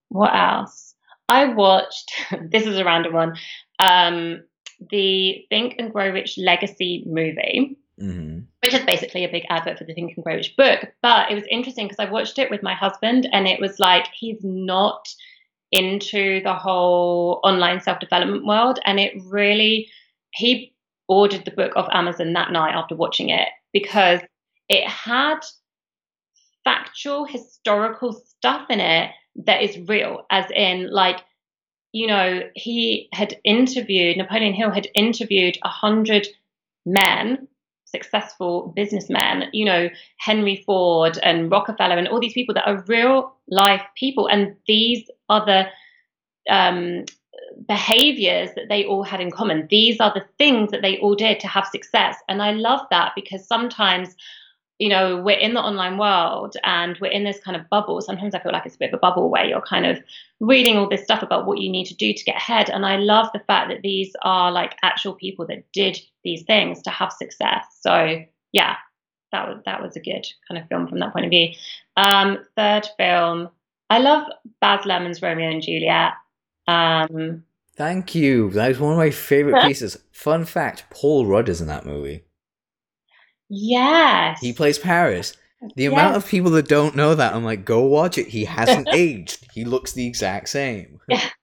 [0.08, 0.94] What else?
[1.28, 2.12] I watched.
[2.50, 3.36] this is a random one.
[3.78, 4.44] Um,
[4.90, 7.76] the Think and Grow Rich Legacy movie.
[8.00, 8.40] Mm-hmm.
[8.62, 10.92] Which is basically a big advert for the Think and Grow Rich book.
[11.02, 14.06] But it was interesting because I watched it with my husband, and it was like
[14.12, 15.08] he's not
[15.72, 18.78] into the whole online self development world.
[18.84, 19.88] And it really,
[20.32, 20.74] he
[21.08, 24.20] ordered the book off Amazon that night after watching it because
[24.68, 25.40] it had
[26.64, 29.10] factual historical stuff in it
[29.46, 31.20] that is real, as in, like,
[31.92, 36.26] you know, he had interviewed, Napoleon Hill had interviewed a hundred
[36.84, 37.47] men,
[37.90, 43.34] successful businessmen, you know, Henry Ford and Rockefeller and all these people that are real
[43.48, 44.28] life people.
[44.28, 47.04] And these are the um,
[47.66, 49.66] behaviors that they all had in common.
[49.70, 52.16] These are the things that they all did to have success.
[52.28, 54.14] And I love that because sometimes
[54.78, 58.00] you know, we're in the online world and we're in this kind of bubble.
[58.00, 60.00] Sometimes I feel like it's a bit of a bubble where you're kind of
[60.40, 62.70] reading all this stuff about what you need to do to get ahead.
[62.70, 65.98] And I love the fact that these are like actual people that did
[66.28, 67.64] these things to have success.
[67.80, 68.22] So
[68.52, 68.76] yeah,
[69.32, 71.48] that was that was a good kind of film from that point of view.
[71.96, 73.48] Um, third film,
[73.90, 74.26] I love
[74.60, 76.12] Baz Luhrmann's Romeo and Juliet.
[76.66, 77.44] Um,
[77.76, 78.50] Thank you.
[78.50, 79.96] That was one of my favorite pieces.
[80.12, 82.24] Fun fact: Paul Rudd is in that movie.
[83.48, 84.40] Yes.
[84.40, 85.34] He plays Paris.
[85.74, 85.92] The yes.
[85.92, 88.28] amount of people that don't know that, I'm like, go watch it.
[88.28, 89.46] He hasn't aged.
[89.52, 91.00] He looks the exact same.
[91.08, 91.28] yeah.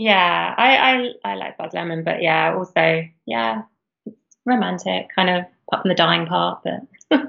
[0.00, 3.62] Yeah, I, I I like Baz Luhrmann, but yeah, also yeah,
[4.48, 7.20] romantic, kind of apart from the dying part, but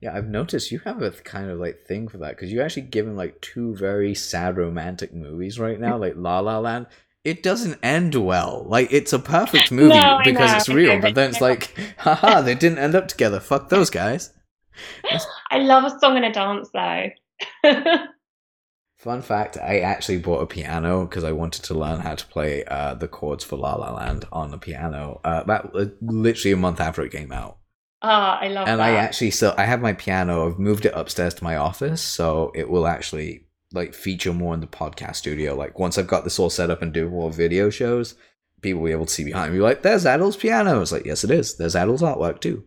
[0.00, 2.82] Yeah, I've noticed you have a kind of like thing for that because you actually
[2.82, 6.86] given like two very sad romantic movies right now, like La La Land
[7.24, 8.64] it doesn't end well.
[8.66, 12.54] Like it's a perfect movie no, because it's real, but then it's like, haha, they
[12.54, 13.40] didn't end up together.
[13.40, 14.32] Fuck those guys.
[15.50, 17.10] I love a song and a dance though.
[18.98, 22.64] Fun fact: I actually bought a piano because I wanted to learn how to play
[22.64, 25.20] uh, the chords for La La Land on the piano.
[25.24, 27.58] Uh, about uh, literally a month after it came out.
[28.02, 28.66] Ah, oh, I love.
[28.66, 28.72] That.
[28.72, 28.90] And that.
[28.90, 30.48] I actually still I have my piano.
[30.48, 34.60] I've moved it upstairs to my office, so it will actually like feature more in
[34.60, 35.54] the podcast studio.
[35.54, 38.16] Like once I've got this all set up and do more video shows,
[38.62, 39.60] people will be able to see behind me.
[39.60, 40.80] Like, there's Adol's piano.
[40.80, 41.56] It's like, yes, it is.
[41.56, 42.64] There's Adol's artwork too.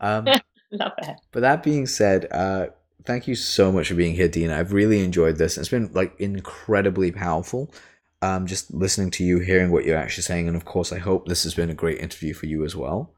[0.00, 0.26] Um,
[0.72, 1.16] Love it.
[1.32, 2.66] But that being said, uh,
[3.08, 4.56] thank you so much for being here, Dina.
[4.56, 5.56] I've really enjoyed this.
[5.56, 7.72] It's been like incredibly powerful.
[8.20, 11.26] Um, just listening to you, hearing what you're actually saying, and of course, I hope
[11.26, 13.14] this has been a great interview for you as well.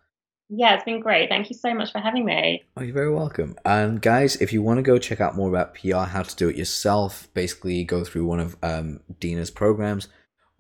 [0.49, 1.29] Yeah, it's been great.
[1.29, 2.63] Thank you so much for having me.
[2.77, 3.57] Oh, you're very welcome.
[3.65, 6.49] And guys, if you want to go check out more about PR, how to do
[6.49, 10.09] it yourself, basically go through one of um, Dina's programs,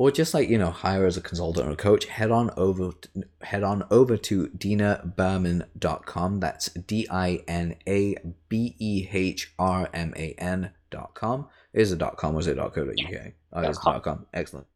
[0.00, 2.92] or just like you know hire as a consultant or a coach, head on over
[2.92, 6.40] to, head on over to dinabehrman.com.
[6.40, 8.16] That's D I N A
[8.48, 11.48] B E H R M A N dot com.
[11.74, 12.34] Is it dot com?
[12.34, 13.32] or is it dot co dot uk?
[13.52, 14.24] Oh, it's dot com.
[14.32, 14.66] Excellent.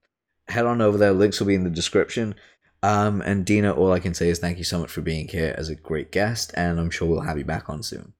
[0.48, 1.14] Head on over there.
[1.14, 2.34] Links will be in the description.
[2.82, 5.54] Um, and Dina, all I can say is thank you so much for being here
[5.56, 8.12] as a great guest, and I'm sure we'll have you back on soon.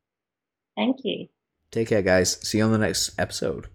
[0.75, 1.29] Thank you.
[1.71, 2.41] Take care, guys.
[2.49, 3.69] See you on the next episode.